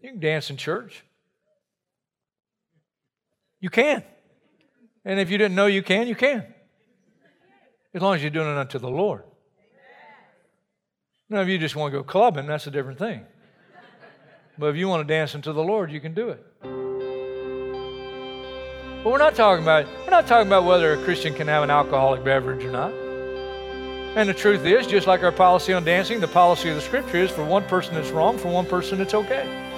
You 0.00 0.10
can 0.10 0.20
dance 0.20 0.50
in 0.50 0.56
church. 0.56 1.04
You 3.60 3.70
can. 3.70 4.02
And 5.04 5.20
if 5.20 5.30
you 5.30 5.38
didn't 5.38 5.54
know 5.54 5.66
you 5.66 5.82
can, 5.82 6.08
you 6.08 6.16
can. 6.16 6.44
As 7.94 8.02
long 8.02 8.16
as 8.16 8.22
you're 8.22 8.30
doing 8.30 8.48
it 8.48 8.58
unto 8.58 8.78
the 8.78 8.90
Lord. 8.90 9.22
Now, 11.28 11.40
if 11.40 11.48
you 11.48 11.56
just 11.56 11.76
want 11.76 11.92
to 11.92 11.98
go 11.98 12.04
clubbing, 12.04 12.46
that's 12.46 12.66
a 12.66 12.70
different 12.70 12.98
thing. 12.98 13.24
But 14.58 14.66
if 14.66 14.76
you 14.76 14.88
want 14.88 15.06
to 15.06 15.14
dance 15.14 15.34
unto 15.34 15.52
the 15.52 15.62
Lord, 15.62 15.90
you 15.90 16.00
can 16.00 16.14
do 16.14 16.30
it. 16.30 16.81
But 19.02 19.10
we're 19.10 19.18
not 19.18 19.34
talking 19.34 19.64
about 19.64 19.86
we're 20.04 20.10
not 20.10 20.26
talking 20.28 20.46
about 20.46 20.64
whether 20.64 20.92
a 20.92 21.04
Christian 21.04 21.34
can 21.34 21.48
have 21.48 21.64
an 21.64 21.70
alcoholic 21.70 22.22
beverage 22.22 22.64
or 22.64 22.70
not. 22.70 22.92
And 24.14 24.28
the 24.28 24.34
truth 24.34 24.64
is, 24.64 24.86
just 24.86 25.06
like 25.06 25.22
our 25.22 25.32
policy 25.32 25.72
on 25.72 25.84
dancing, 25.84 26.20
the 26.20 26.28
policy 26.28 26.68
of 26.68 26.76
the 26.76 26.82
scripture 26.82 27.16
is 27.16 27.30
for 27.30 27.44
one 27.44 27.64
person 27.64 27.96
it's 27.96 28.10
wrong, 28.10 28.38
for 28.38 28.48
one 28.48 28.66
person 28.66 29.00
it's 29.00 29.14
okay. 29.14 29.71